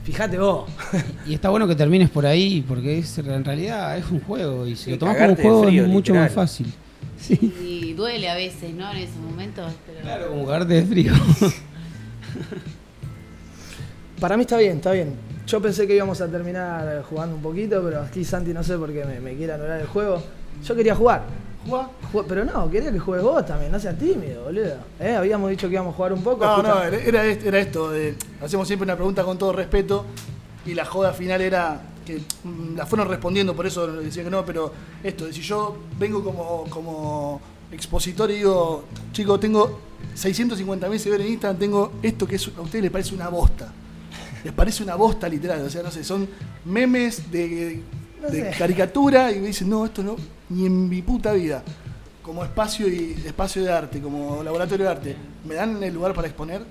[0.04, 0.70] Fíjate vos.
[1.26, 4.68] Y está bueno que termines por ahí, porque es, en realidad es un juego.
[4.68, 6.24] Y si Sí, lo tomás como un juego frío, es mucho literal.
[6.30, 6.74] más fácil.
[7.30, 8.92] Y duele a veces, ¿no?
[8.92, 9.74] En esos momentos.
[9.88, 10.02] Pero...
[10.02, 11.14] Claro, como cagarte de frío.
[14.20, 15.14] Para mí está bien, está bien.
[15.48, 18.92] Yo pensé que íbamos a terminar jugando un poquito, pero aquí Santi no sé por
[18.92, 20.22] qué me, me quiere anular el juego.
[20.64, 21.24] Yo quería jugar.
[22.28, 24.76] Pero no, quería que juegues vos también, no seas tímido, boludo.
[25.00, 25.16] ¿Eh?
[25.16, 26.46] Habíamos dicho que íbamos a jugar un poco.
[26.46, 27.92] No, no, era, era- esto.
[27.92, 30.06] de- hacemos siempre una pregunta con todo respeto
[30.66, 34.46] y la joda final era que mm, la fueron respondiendo, por eso decía que no,
[34.46, 34.72] pero
[35.04, 37.42] esto, de si yo vengo como, como
[37.72, 39.80] expositor y digo, chicos, tengo
[40.14, 43.72] 650 mil seguidores en Instagram, tengo esto que es, a ustedes les parece una bosta.
[44.44, 46.28] Les parece una bosta literal, o sea, no sé, son
[46.66, 47.82] memes de,
[48.22, 48.58] No de sé.
[48.58, 50.16] caricatura y me dicen, no, esto no,
[50.50, 51.64] ni en mi puta vida.
[52.22, 55.16] Como espacio y espacio de arte, como laboratorio de arte,
[55.48, 56.62] ¿me dan el lugar para exponer?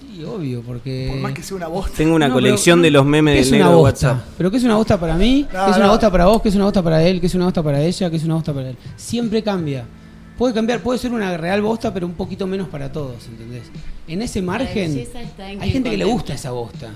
[0.00, 1.08] Sí, obvio, porque.
[1.12, 1.92] Por más que sea una bosta.
[1.96, 3.82] Tengo una No, colección pero- de los memes ¿Qué del negro de?
[3.82, 4.24] WhatsApp.
[4.36, 5.46] ¿Pero qué es una bosta para mí?
[5.52, 6.42] No, ¿Qué es una bosta para vos?
[6.42, 7.20] ¿Qué es una bosta para él?
[7.20, 8.10] ¿Qué es una bosta para ella?
[8.10, 8.76] ¿Qué es una bosta para él?
[8.96, 9.84] Siempre cambia.
[10.36, 13.64] Puede cambiar, puede ser una real bosta, pero un poquito menos para todos, ¿entendés?
[14.08, 16.88] En ese margen, en hay que gente que le gusta esa bosta.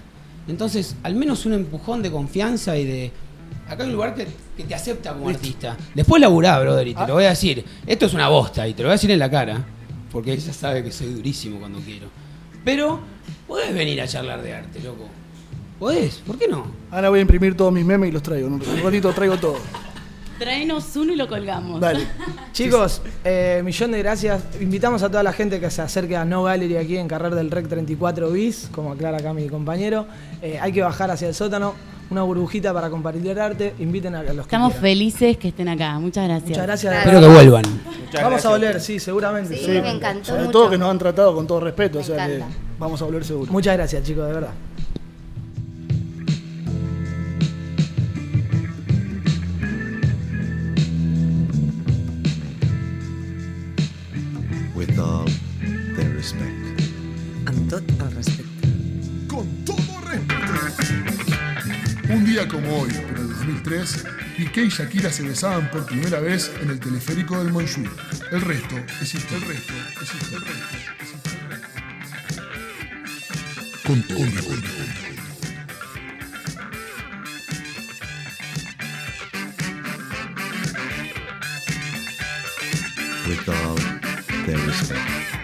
[0.49, 3.13] Entonces, al menos un empujón de confianza y de...
[3.69, 5.77] Acá hay un lugar que, que te acepta como artista.
[5.95, 7.65] Después laburá, brother, y te lo voy a decir.
[7.87, 9.65] Esto es una bosta, y te lo voy a decir en la cara,
[10.13, 12.07] porque ella sabe que soy durísimo cuando quiero.
[12.65, 13.01] Pero,
[13.47, 15.09] podés venir a charlar de arte, loco.
[15.79, 16.17] ¿Podés?
[16.27, 16.67] ¿Por qué no?
[16.91, 18.47] Ahora voy a imprimir todos mis memes y los traigo.
[18.47, 19.59] En un ratito traigo todo.
[20.39, 21.81] Traenos uno y lo colgamos.
[21.81, 22.07] Dale.
[22.53, 24.43] Chicos, eh, millón de gracias.
[24.61, 27.51] Invitamos a toda la gente que se acerque a No Gallery aquí en Carrer del
[27.51, 30.07] Rec 34 bis, como aclara acá mi compañero.
[30.43, 31.75] Eh, hay que bajar hacia el sótano,
[32.11, 33.75] una burbujita para compartir arte.
[33.79, 35.99] Inviten a los que Estamos felices que estén acá.
[35.99, 36.51] Muchas gracias.
[36.51, 36.95] Muchas gracias.
[36.99, 37.65] Espero que vuelvan.
[38.23, 39.57] Vamos a volver, sí, seguramente.
[39.57, 39.91] Sí, seguramente.
[39.91, 40.53] me encantó Sobre mucho.
[40.53, 42.57] todo que nos han tratado con todo respeto, o Me sea que encanta.
[42.79, 43.51] vamos a volver seguro.
[43.53, 44.51] Muchas gracias, chicos, de verdad.
[54.97, 55.29] With all
[55.97, 56.81] their respect.
[57.47, 58.69] Amb tot el respecte.
[59.29, 61.33] Con todo respeto.
[62.09, 64.05] Un día como hoy, pero en 2003,
[64.37, 67.91] Piqué y Shakira se besaban por primera vez en el teleférico del Montjuic.
[68.33, 69.47] El resto es historia.
[69.47, 69.73] El resto
[70.03, 70.49] es historia.
[70.49, 71.61] El resto es historia.
[73.87, 74.69] Con todo respeto.
[83.29, 83.86] With all
[84.47, 85.36] their respect.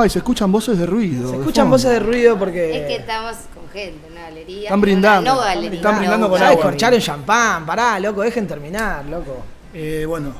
[0.00, 1.28] Ay, se escuchan voces de ruido.
[1.28, 1.76] Se de escuchan fondo.
[1.76, 2.80] voces de ruido porque.
[2.80, 4.62] Es que estamos con gente, una galería.
[4.64, 5.34] Están brindando.
[5.34, 5.76] No, galería.
[5.76, 6.56] Están brindando no, con agua.
[6.56, 9.42] descorcharon champán, pará, loco, dejen terminar, loco.
[9.74, 10.32] Eh, bueno,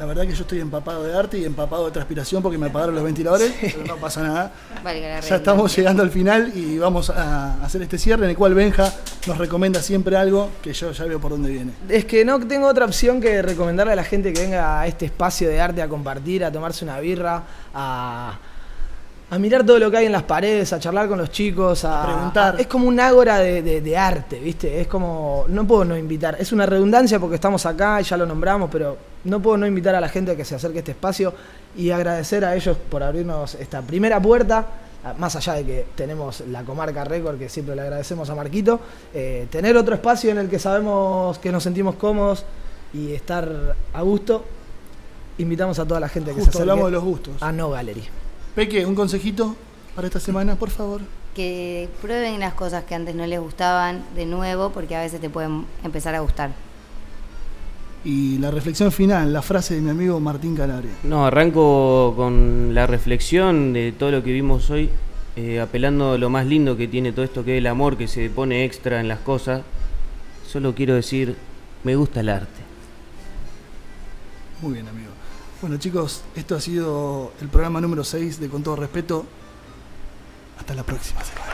[0.00, 2.94] la verdad que yo estoy empapado de arte y empapado de transpiración porque me apagaron
[2.94, 4.52] los ventiladores, pero no pasa nada.
[4.82, 8.54] La Ya estamos llegando al final y vamos a hacer este cierre en el cual
[8.54, 8.90] Benja
[9.26, 11.72] nos recomienda siempre algo que yo ya veo por dónde viene.
[11.88, 15.04] Es que no tengo otra opción que recomendarle a la gente que venga a este
[15.04, 17.42] espacio de arte a compartir, a tomarse una birra,
[17.74, 18.38] a,
[19.30, 22.04] a mirar todo lo que hay en las paredes, a charlar con los chicos, a,
[22.04, 22.56] preguntar.
[22.56, 24.80] a- es como un ágora de, de- de arte, ¿viste?
[24.80, 26.36] Es como, no puedo no invitar.
[26.40, 29.94] Es una redundancia porque estamos acá y ya lo nombramos, pero no puedo no invitar
[29.94, 31.32] a la gente a que se acerque a este espacio
[31.76, 34.66] y agradecer a ellos por abrirnos esta primera puerta.
[35.18, 38.80] Más allá de que tenemos la comarca récord, que siempre le agradecemos a Marquito,
[39.14, 42.44] eh, tener otro espacio en el que sabemos que nos sentimos cómodos
[42.92, 43.48] y estar
[43.94, 44.44] a gusto,
[45.38, 47.34] invitamos a toda la gente que se acerque hablamos de los gustos.
[47.42, 48.02] a No Gallery.
[48.54, 49.56] Peque, un consejito
[49.94, 51.00] para esta semana, por favor.
[51.34, 55.30] Que prueben las cosas que antes no les gustaban de nuevo porque a veces te
[55.30, 56.50] pueden empezar a gustar.
[58.04, 60.92] Y la reflexión final, la frase de mi amigo Martín Calabria.
[61.04, 64.90] No, arranco con la reflexión de todo lo que vimos hoy,
[65.36, 68.08] eh, apelando a lo más lindo que tiene todo esto que es el amor que
[68.08, 69.62] se pone extra en las cosas.
[70.48, 71.36] Solo quiero decir,
[71.84, 72.62] me gusta el arte.
[74.62, 75.09] Muy bien, amigo.
[75.60, 79.26] Bueno, chicos, esto ha sido el programa número 6 de Con todo respeto.
[80.58, 81.49] Hasta la próxima semana.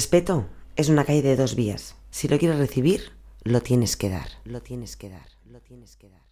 [0.00, 0.46] Respeto
[0.76, 1.94] es una calle de dos vías.
[2.10, 3.12] Si lo quieres recibir,
[3.44, 4.28] lo tienes que dar.
[4.44, 5.28] Lo tienes que dar.
[5.44, 6.22] Lo tienes que dar.